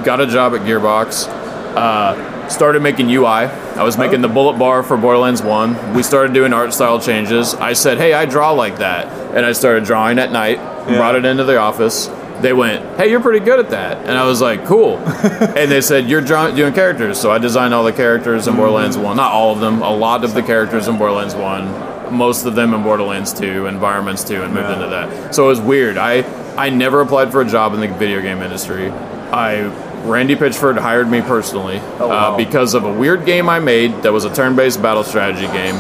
Got 0.04 0.20
a 0.22 0.28
job 0.28 0.54
at 0.56 0.62
Gearbox. 0.62 1.28
Uh, 1.28 2.50
started 2.50 2.82
making 2.82 3.10
UI. 3.10 3.26
I 3.28 3.84
was 3.84 3.98
making 3.98 4.22
the 4.22 4.28
bullet 4.28 4.58
bar 4.58 4.82
for 4.82 4.98
Borderlands 4.98 5.42
1. 5.44 5.94
We 5.94 6.02
started 6.02 6.34
doing 6.34 6.54
art 6.54 6.74
style 6.74 7.00
changes. 7.00 7.54
I 7.54 7.74
said, 7.74 7.98
hey, 7.98 8.14
I 8.14 8.26
draw 8.26 8.52
like 8.52 8.78
that. 8.80 9.08
And 9.36 9.46
I 9.46 9.52
started 9.52 9.84
drawing 9.84 10.18
at 10.18 10.32
night, 10.32 10.58
brought 10.96 11.16
it 11.16 11.26
into 11.26 11.44
the 11.44 11.58
office. 11.58 12.08
They 12.42 12.54
went, 12.54 12.98
hey, 12.98 13.10
you're 13.10 13.20
pretty 13.20 13.44
good 13.44 13.60
at 13.60 13.72
that. 13.72 13.98
And 14.06 14.12
I 14.12 14.26
was 14.26 14.42
like, 14.42 14.66
cool. 14.66 14.98
and 14.98 15.72
they 15.72 15.82
said, 15.82 16.08
you're 16.08 16.22
doing 16.22 16.74
characters. 16.74 17.20
So 17.20 17.32
I 17.32 17.40
designed 17.40 17.74
all 17.74 17.84
the 17.84 17.94
characters 17.94 18.48
in 18.48 18.56
Borderlands 18.56 18.98
1. 18.98 19.18
Not 19.18 19.32
all 19.32 19.54
of 19.54 19.60
them, 19.60 19.82
a 19.82 19.96
lot 19.96 20.24
of 20.24 20.34
the 20.34 20.44
characters 20.44 20.88
in 20.88 20.98
Borderlands 20.98 21.34
1. 21.34 22.14
Most 22.14 22.46
of 22.46 22.56
them 22.56 22.74
in 22.74 22.84
Borderlands 22.84 23.34
2, 23.34 23.66
Environments 23.66 24.24
2, 24.24 24.44
and 24.44 24.54
moved 24.54 24.70
into 24.70 24.88
that. 24.88 25.34
So 25.36 25.46
it 25.46 25.48
was 25.48 25.62
weird. 25.62 25.98
I, 25.98 26.22
I 26.56 26.70
never 26.70 27.02
applied 27.02 27.32
for 27.32 27.42
a 27.42 27.46
job 27.48 27.74
in 27.74 27.80
the 27.80 27.88
video 27.88 28.22
game 28.22 28.42
industry. 28.42 28.90
I 28.90 29.68
Randy 30.08 30.36
Pitchford 30.36 30.80
hired 30.80 31.10
me 31.10 31.22
personally 31.22 31.80
wow. 32.00 32.34
uh, 32.34 32.38
because 32.38 32.74
of 32.74 32.86
a 32.86 32.94
weird 32.94 33.26
game 33.26 33.50
I 33.50 33.60
made 33.60 33.92
that 34.04 34.14
was 34.14 34.26
a 34.26 34.34
turn-based 34.34 34.82
battle 34.82 35.04
strategy 35.04 35.48
game. 35.48 35.76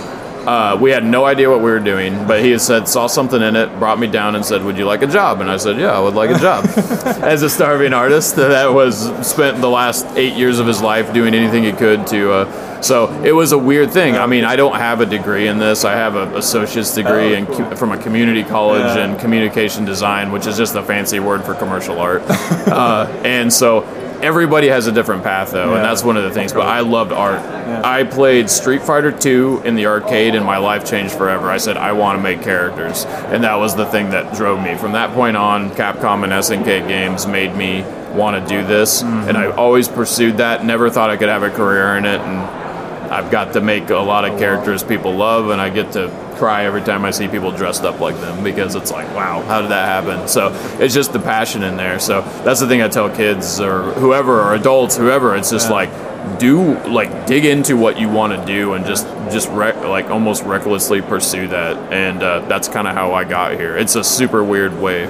Uh, 0.47 0.77
we 0.79 0.91
had 0.91 1.03
no 1.03 1.25
idea 1.25 1.49
what 1.49 1.59
we 1.59 1.69
were 1.69 1.79
doing, 1.79 2.25
but 2.25 2.41
he 2.41 2.57
said 2.57 2.87
saw 2.87 3.05
something 3.05 3.41
in 3.41 3.57
it, 3.57 3.67
brought 3.79 3.99
me 3.99 4.07
down, 4.07 4.33
and 4.33 4.45
said, 4.45 4.63
"Would 4.63 4.77
you 4.77 4.85
like 4.85 5.01
a 5.01 5.07
job?" 5.07 5.41
And 5.41 5.51
I 5.51 5.57
said, 5.57 5.77
"Yeah, 5.77 5.91
I 5.91 5.99
would 5.99 6.13
like 6.15 6.29
a 6.29 6.39
job." 6.39 6.65
As 7.21 7.43
a 7.43 7.49
starving 7.49 7.91
artist 7.91 8.37
that 8.37 8.71
was 8.73 8.95
spent 9.27 9.59
the 9.59 9.69
last 9.69 10.05
eight 10.15 10.35
years 10.35 10.59
of 10.59 10.65
his 10.65 10.81
life 10.81 11.11
doing 11.13 11.33
anything 11.33 11.63
he 11.65 11.73
could 11.73 12.07
to. 12.07 12.31
Uh, 12.31 12.81
so 12.81 13.11
it 13.23 13.33
was 13.33 13.51
a 13.51 13.57
weird 13.57 13.91
thing. 13.91 14.15
I 14.15 14.25
mean, 14.25 14.45
I 14.45 14.55
don't 14.55 14.75
have 14.75 15.01
a 15.01 15.05
degree 15.05 15.47
in 15.49 15.57
this. 15.57 15.83
I 15.83 15.93
have 15.93 16.15
an 16.15 16.33
associate's 16.35 16.95
degree 16.95 17.35
in, 17.35 17.45
co- 17.45 17.75
from 17.75 17.91
a 17.91 17.97
community 17.97 18.43
college 18.45 18.95
Yeah. 18.95 19.05
in 19.05 19.17
communication 19.19 19.83
design, 19.83 20.31
which 20.31 20.47
is 20.47 20.55
just 20.57 20.75
a 20.75 20.83
fancy 20.83 21.19
word 21.19 21.43
for 21.43 21.55
commercial 21.55 21.99
art. 21.99 22.21
uh, 22.29 23.07
and 23.25 23.51
so 23.51 23.81
everybody 24.21 24.67
has 24.67 24.87
a 24.87 24.91
different 24.91 25.23
path 25.23 25.51
though 25.51 25.75
and 25.75 25.83
that's 25.83 26.03
one 26.03 26.17
of 26.17 26.23
the 26.23 26.31
things 26.31 26.53
but 26.53 26.65
i 26.65 26.79
loved 26.79 27.11
art. 27.11 27.39
I 27.67 28.03
played 28.03 28.49
street 28.49 28.81
fighter 28.81 29.11
2 29.11 29.63
in 29.65 29.75
the 29.75 29.87
arcade 29.87 30.35
and 30.35 30.45
my 30.45 30.57
life 30.57 30.85
changed 30.85 31.13
forever. 31.13 31.49
I 31.49 31.57
said 31.57 31.77
i 31.77 31.91
want 31.91 32.17
to 32.17 32.23
make 32.23 32.41
characters 32.41 33.05
and 33.05 33.43
that 33.43 33.55
was 33.55 33.75
the 33.75 33.85
thing 33.85 34.09
that 34.11 34.35
drove 34.35 34.61
me. 34.61 34.75
From 34.75 34.93
that 34.93 35.13
point 35.13 35.37
on 35.37 35.69
capcom 35.71 36.23
and 36.23 36.31
snk 36.43 36.65
games 36.87 37.27
made 37.27 37.55
me 37.55 37.81
want 38.15 38.41
to 38.41 38.49
do 38.49 38.65
this 38.65 39.03
mm-hmm. 39.03 39.29
and 39.29 39.37
i 39.37 39.51
always 39.51 39.87
pursued 39.87 40.37
that. 40.37 40.65
Never 40.65 40.89
thought 40.89 41.09
i 41.09 41.17
could 41.17 41.29
have 41.29 41.43
a 41.43 41.49
career 41.49 41.97
in 41.97 42.05
it 42.05 42.21
and 42.21 42.66
i've 43.17 43.31
got 43.31 43.53
to 43.53 43.61
make 43.61 43.89
a 43.89 43.95
lot 43.95 44.23
of 44.25 44.37
characters 44.39 44.83
people 44.83 45.11
love 45.13 45.49
and 45.49 45.59
i 45.59 45.69
get 45.69 45.91
to 45.93 46.07
cry 46.37 46.65
every 46.65 46.81
time 46.81 47.03
i 47.03 47.11
see 47.11 47.27
people 47.27 47.51
dressed 47.51 47.83
up 47.83 47.99
like 47.99 48.15
them 48.21 48.43
because 48.43 48.75
it's 48.75 48.91
like 48.91 49.07
wow 49.15 49.41
how 49.43 49.61
did 49.61 49.71
that 49.71 49.87
happen? 49.87 50.27
So 50.27 50.51
it's 50.79 50.93
just 50.93 51.11
the 51.11 51.19
passion 51.19 51.63
in 51.63 51.77
there. 51.77 51.97
So 51.99 52.21
that's 52.45 52.59
the 52.59 52.67
thing 52.67 52.81
i 52.83 52.87
tell 52.87 53.09
kids 53.09 53.59
or 53.59 53.81
whoever 53.93 54.39
or 54.41 54.53
adults 54.53 54.95
whoever 54.97 55.35
it's 55.35 55.49
just 55.49 55.71
like 55.71 55.89
do 56.39 56.77
like 56.89 57.25
dig 57.25 57.45
into 57.45 57.75
what 57.77 57.97
you 57.99 58.07
want 58.09 58.33
to 58.39 58.45
do 58.45 58.73
and 58.73 58.85
just 58.85 59.05
just 59.31 59.49
rec- 59.49 59.77
like 59.77 60.09
almost 60.11 60.43
recklessly 60.43 61.01
pursue 61.01 61.47
that. 61.47 61.75
And 61.91 62.21
uh, 62.21 62.39
that's 62.47 62.67
kind 62.67 62.87
of 62.87 62.93
how 62.93 63.13
i 63.13 63.23
got 63.23 63.53
here. 63.53 63.75
It's 63.77 63.95
a 63.95 64.03
super 64.03 64.43
weird 64.43 64.73
way. 64.79 65.05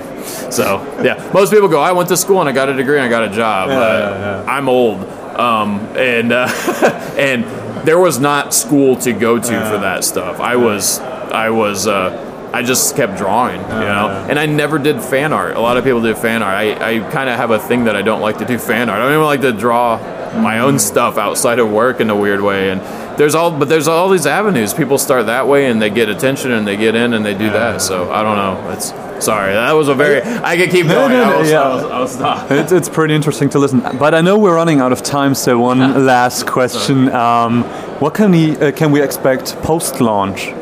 So 0.52 0.63
yeah. 1.04 1.30
Most 1.34 1.52
people 1.52 1.67
go 1.67 1.82
i 1.82 1.91
went 1.91 2.08
to 2.10 2.17
school 2.17 2.39
and 2.39 2.48
i 2.48 2.54
got 2.54 2.70
a 2.70 2.74
degree 2.74 2.98
and 3.00 3.06
i 3.06 3.10
got 3.10 3.24
a 3.32 3.36
job 3.36 3.67
Yeah, 3.70 3.76
Uh, 3.80 3.80
yeah, 4.00 4.43
yeah. 4.46 4.52
i'm 4.56 4.70
old. 4.70 5.04
Um, 5.38 5.80
and 5.98 6.32
uh, 6.32 6.48
and 7.17 7.43
there 7.88 7.97
was 7.97 8.19
not 8.19 8.54
school 8.54 8.97
to 8.97 9.13
go 9.13 9.39
to 9.39 9.69
for 9.71 9.78
that 9.78 10.04
stuff 10.04 10.41
i 10.41 10.58
was 10.58 11.00
i 11.00 11.50
was 11.50 11.88
uh, 11.88 12.26
I 12.54 12.63
just 12.63 12.95
kept 12.95 13.17
drawing, 13.17 13.60
you 13.60 13.67
know, 13.67 14.26
and 14.30 14.39
I 14.39 14.45
never 14.45 14.80
did 14.80 15.02
fan 15.02 15.34
art. 15.34 15.58
A 15.58 15.60
lot 15.60 15.76
of 15.76 15.84
people 15.84 16.02
do 16.02 16.15
fan 16.15 16.41
art. 16.41 16.56
I, 16.56 16.95
I 16.95 17.12
kind 17.12 17.30
of 17.30 17.36
have 17.36 17.52
a 17.52 17.60
thing 17.60 17.84
that 17.84 17.97
I 17.97 18.02
don't 18.02 18.21
like 18.21 18.38
to 18.38 18.45
do 18.45 18.58
fan 18.58 18.89
art. 18.89 19.00
I 19.00 19.04
don't 19.04 19.12
even 19.12 19.26
like 19.26 19.41
to 19.41 19.52
draw 19.52 19.97
my 20.41 20.60
own 20.60 20.80
stuff 20.80 21.17
outside 21.17 21.60
of 21.60 21.69
work 21.69 22.00
in 22.00 22.10
a 22.10 22.15
weird 22.15 22.41
way. 22.41 22.71
And 22.71 22.82
there's 23.19 23.36
all, 23.36 23.52
but 23.52 23.67
there's 23.67 23.88
all 23.88 24.10
these 24.10 24.26
avenues. 24.26 24.73
People 24.73 24.97
start 24.97 25.26
that 25.26 25.47
way 25.47 25.65
and 25.65 25.82
they 25.82 25.89
get 25.89 26.10
attention 26.10 26.52
and 26.52 26.65
they 26.65 26.78
get 26.78 26.95
in 26.95 27.13
and 27.13 27.26
they 27.26 27.34
do 27.34 27.50
that. 27.50 27.82
So 27.82 28.12
I 28.12 28.23
don't 28.23 28.38
know. 28.38 28.71
It's 28.71 28.91
sorry. 29.19 29.53
That 29.53 29.71
was 29.73 29.88
a 29.88 29.93
very. 29.95 30.21
I 30.23 30.58
could 30.58 30.69
keep 30.69 30.88
going. 30.88 31.12
no, 31.12 31.23
no, 31.30 31.34
I 31.36 31.38
will, 31.38 31.47
yeah. 31.47 31.62
I 31.62 31.75
will, 31.75 31.91
I 31.91 31.99
will 31.99 32.08
stop. 32.08 32.51
It's, 32.58 32.71
it's 32.71 32.89
pretty 32.89 33.13
interesting 33.15 33.49
to 33.51 33.60
listen. 33.60 33.82
But 33.97 34.13
I 34.13 34.21
know 34.21 34.38
we're 34.38 34.56
running 34.56 34.80
out 34.80 34.91
of 34.91 35.03
time, 35.03 35.36
so 35.36 35.60
one 35.60 36.06
last 36.06 36.47
question. 36.47 37.10
Um, 37.12 37.63
what 37.99 38.13
can 38.13 38.32
we, 38.32 38.58
uh, 38.58 38.71
can 38.71 38.91
we 38.91 39.01
expect 39.01 39.56
post 39.63 40.01
launch? 40.01 40.53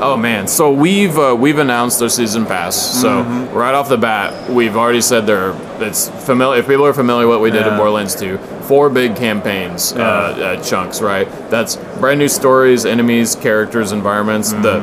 Oh 0.00 0.16
man, 0.16 0.46
so 0.46 0.70
we've 0.72 1.18
uh, 1.18 1.34
we've 1.36 1.58
announced 1.58 2.00
our 2.02 2.08
season 2.08 2.46
pass. 2.46 2.76
So 3.02 3.22
right 3.52 3.74
off 3.74 3.88
the 3.88 3.96
bat, 3.98 4.48
we've 4.48 4.76
already 4.76 5.00
said 5.00 5.26
there. 5.26 5.56
It's 5.82 6.08
familiar. 6.24 6.60
If 6.60 6.68
people 6.68 6.86
are 6.86 6.94
familiar 6.94 7.26
with 7.26 7.34
what 7.38 7.42
we 7.42 7.50
did 7.50 7.62
in 7.62 7.72
Yeah. 7.72 7.76
Borderlands 7.78 8.14
2, 8.14 8.38
four 8.68 8.90
big 8.90 9.16
campaigns, 9.16 9.92
uh, 9.92 9.98
uh, 9.98 10.62
chunks. 10.62 11.00
Right. 11.02 11.26
That's 11.50 11.74
brand 11.98 12.20
new 12.20 12.28
stories, 12.28 12.86
enemies, 12.86 13.34
characters, 13.34 13.90
environments. 13.90 14.52
The 14.52 14.78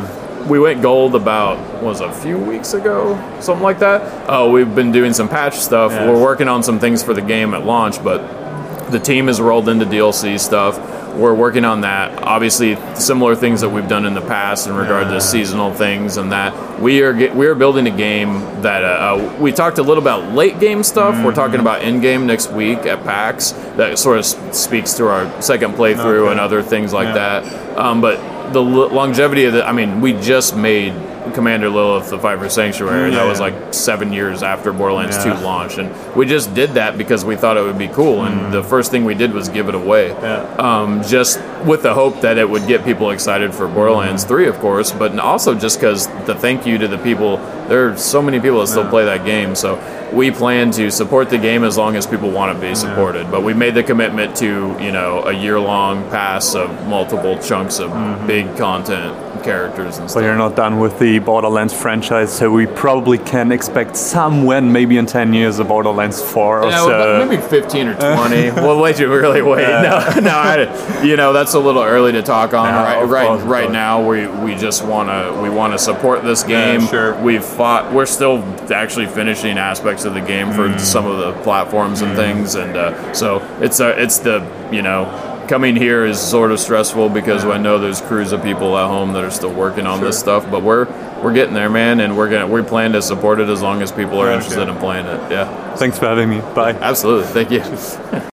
we 0.48 0.60
went 0.60 0.82
gold 0.82 1.16
about 1.16 1.58
was 1.84 2.02
a 2.02 2.12
few 2.12 2.38
weeks 2.38 2.74
ago, 2.74 3.16
something 3.40 3.64
like 3.64 3.80
that. 3.80 4.26
Oh, 4.30 4.52
we've 4.52 4.74
been 4.76 4.92
doing 4.92 5.14
some 5.14 5.28
patch 5.28 5.56
stuff. 5.56 5.92
Yes. 5.92 6.08
We're 6.08 6.22
working 6.22 6.48
on 6.48 6.64
some 6.64 6.80
things 6.80 7.04
for 7.04 7.14
the 7.14 7.22
game 7.22 7.54
at 7.54 7.66
launch, 7.66 8.04
but 8.04 8.92
the 8.92 9.00
team 9.00 9.28
has 9.28 9.42
rolled 9.42 9.68
into 9.70 9.86
DLC 9.86 10.40
stuff. 10.40 10.78
We're 11.16 11.34
working 11.34 11.64
on 11.64 11.82
that. 11.82 12.22
Obviously, 12.24 12.76
similar 12.96 13.36
things 13.36 13.62
that 13.62 13.70
we've 13.70 13.88
done 13.88 14.06
in 14.06 14.14
the 14.14 14.22
past 14.22 14.68
in 14.68 14.76
regard 14.76 15.08
to 15.08 15.22
seasonal 15.22 15.74
things 15.74 16.18
and 16.18 16.32
that. 16.34 16.54
We 16.82 17.02
are 17.04 17.14
we 17.34 17.48
are 17.48 17.56
building 17.56 17.88
a 17.88 17.96
game 17.96 18.34
that 18.64 18.84
uh, 18.84 18.88
uh, 18.88 19.38
we 19.40 19.54
talked 19.54 19.78
a 19.78 19.82
little 19.82 20.04
about 20.04 20.34
late 20.34 20.60
game 20.60 20.84
stuff. 20.84 21.24
We're 21.24 21.34
talking 21.34 21.62
about 21.62 21.84
in 21.84 22.02
game 22.02 22.28
next 22.28 22.52
week 22.52 22.80
at 22.80 23.02
PAX. 23.06 23.52
That 23.78 23.98
sort 23.98 24.18
of 24.20 24.26
speaks 24.26 24.94
to 24.96 25.08
our 25.08 25.42
second 25.42 25.76
playthrough 25.76 26.24
Okay. 26.24 26.32
and 26.32 26.40
other 26.40 26.62
things 26.62 26.92
like 26.92 27.08
Yeah. 27.16 27.40
that. 27.40 27.78
Um, 27.80 28.02
but 28.02 28.20
the 28.54 28.62
longevity 28.62 29.46
of 29.46 29.54
the, 29.54 29.68
I 29.68 29.72
mean, 29.72 30.02
we 30.02 30.14
just 30.14 30.56
made 30.56 30.94
Commander 31.34 31.70
Lilith, 31.70 32.10
the 32.10 32.20
Fight 32.20 32.40
for 32.40 32.50
Sanctuary. 32.50 33.12
That 33.12 33.26
was 33.26 33.40
like 33.40 33.74
seven 33.74 34.14
years 34.14 34.44
after 34.44 34.72
Borderlands 34.72 35.18
Yeah. 35.18 35.36
2 35.36 35.44
launched, 35.44 35.78
and 35.78 36.16
we 36.16 36.26
just 36.26 36.54
did 36.54 36.76
that 36.76 36.98
because 36.98 37.26
we 37.26 37.36
thought 37.36 37.58
it 37.58 37.64
would 37.64 37.78
be 37.78 37.88
cool. 37.88 38.24
And 38.24 38.40
mm-hmm. 38.40 38.52
the 38.52 38.64
first 38.64 38.92
thing 38.92 39.06
we 39.06 39.16
did 39.16 39.34
was 39.34 39.50
give 39.50 39.70
it 39.70 39.76
away, 39.76 40.10
Yeah. 40.10 40.44
um, 40.58 41.04
just 41.04 41.42
with 41.66 41.84
the 41.84 41.94
hope 41.94 42.22
that 42.22 42.38
it 42.38 42.50
would 42.50 42.68
get 42.68 42.86
people 42.86 43.10
excited 43.12 43.54
for 43.54 43.68
Borderlands 43.68 44.24
mm-hmm. 44.24 44.34
3, 44.34 44.48
of 44.48 44.60
course, 44.60 44.92
but 44.92 45.18
also 45.20 45.56
just 45.56 45.80
because 45.80 46.08
the 46.26 46.36
thank 46.36 46.66
you 46.66 46.78
to 46.78 46.88
the 46.88 46.98
people. 46.98 47.38
There 47.68 47.90
are 47.90 47.98
so 47.98 48.22
many 48.22 48.40
people 48.40 48.60
that 48.60 48.68
still 48.68 48.88
play 48.88 49.06
that 49.06 49.26
game, 49.26 49.56
so 49.56 49.82
we 50.14 50.32
plan 50.32 50.72
to 50.72 50.92
support 50.92 51.30
the 51.30 51.38
game 51.38 51.64
as 51.64 51.78
long 51.78 51.96
as 51.96 52.06
people 52.06 52.30
want 52.30 52.56
to 52.56 52.68
be 52.68 52.76
supported. 52.76 53.30
But 53.32 53.44
we 53.44 53.54
made 53.54 53.74
the 53.74 53.84
commitment 53.84 54.36
to 54.38 54.78
you 54.80 54.92
know 54.92 55.24
a 55.24 55.34
year 55.34 55.60
long 55.60 56.10
pass 56.10 56.56
of 56.56 56.70
multiple 56.88 57.38
chunks 57.40 57.80
of 57.80 57.92
mm-hmm. 57.92 58.28
big 58.28 58.58
content, 58.58 59.16
characters, 59.46 59.98
and 60.00 60.12
But 60.14 60.24
you're 60.24 60.36
not 60.36 60.56
done 60.56 60.80
with 60.80 60.98
the 61.00 61.20
Borderlands 61.20 61.74
franchise, 61.74 62.36
so 62.36 62.52
we 62.52 62.66
probably 62.66 63.18
can 63.20 63.52
expect 63.52 63.96
somewhere, 63.96 64.62
maybe 64.62 64.98
in 64.98 65.06
10 65.06 65.34
years, 65.34 65.60
a 65.60 65.64
Borderlands 65.64 66.22
4 66.22 66.64
or 66.64 66.70
Yeah, 66.70 66.78
so. 66.80 66.88
well, 66.90 67.26
maybe 67.26 67.42
15 67.42 67.88
or 67.90 67.96
20. 67.96 68.52
we'll 68.66 68.82
wait 68.82 69.00
you 69.00 69.08
really 69.12 69.42
wait. 69.42 69.62
No, 69.68 70.20
no, 70.22 70.36
I, 70.36 71.04
you 71.04 71.16
know 71.16 71.32
that's 71.32 71.54
a 71.54 71.60
little 71.60 71.84
early 71.84 72.12
to 72.14 72.22
talk 72.24 72.54
on. 72.54 72.66
Yeah, 72.66 72.84
right, 72.84 73.04
right, 73.04 73.28
course, 73.28 73.44
right 73.44 73.72
now 73.72 74.06
we 74.08 74.28
we 74.28 74.56
just 74.56 74.84
want 74.84 75.10
to 75.10 75.40
we 75.42 75.50
want 75.50 75.74
to 75.74 75.80
support 75.80 76.24
this 76.24 76.44
game. 76.44 76.82
sure. 76.88 77.14
We've 77.22 77.44
fought. 77.44 77.94
We're 77.94 78.06
still 78.08 78.38
actually 78.74 79.06
finishing 79.08 79.58
aspects 79.58 80.06
of 80.06 80.14
the 80.14 80.22
game 80.22 80.52
for 80.52 80.66
Mm. 80.66 80.80
some 80.80 81.06
of 81.06 81.18
the 81.20 81.32
platforms 81.44 82.02
and 82.02 82.16
things, 82.16 82.56
and 82.56 82.76
uh, 82.76 83.14
so 83.14 83.42
it's 83.62 83.80
uh, 83.80 83.94
it's 83.98 84.18
the 84.20 84.42
you 84.72 84.82
know. 84.82 85.06
Coming 85.48 85.76
here 85.76 86.06
is 86.06 86.20
sort 86.20 86.52
of 86.52 86.60
stressful 86.60 87.10
because 87.10 87.46
I 87.46 87.60
know 87.60 87.78
there's 87.78 88.02
crews 88.02 88.32
of 88.32 88.42
people 88.42 88.76
at 88.80 88.88
home 88.88 89.14
that 89.14 89.24
are 89.24 89.30
still 89.30 89.54
working 89.54 89.86
on 89.86 90.02
this 90.02 90.18
stuff, 90.18 90.50
but 90.50 90.64
we're 90.64 90.86
we're 91.22 91.34
getting 91.34 91.54
there, 91.54 91.70
man, 91.70 92.00
and 92.00 92.18
we're 92.18 92.30
gonna 92.30 92.48
we 92.48 92.64
plan 92.64 92.94
to 92.94 93.02
support 93.02 93.40
it 93.40 93.48
as 93.48 93.62
long 93.62 93.84
as 93.84 93.92
people 93.92 94.20
are 94.20 94.32
interested 94.32 94.68
in 94.68 94.76
playing 94.78 95.06
it. 95.06 95.32
Yeah, 95.32 95.76
Thanks 95.76 96.00
for 96.00 96.08
having 96.08 96.30
me. 96.30 96.40
Bye. 96.40 96.74
absolutely. 96.74 97.28
Thank 97.28 97.52
you. 97.52 98.30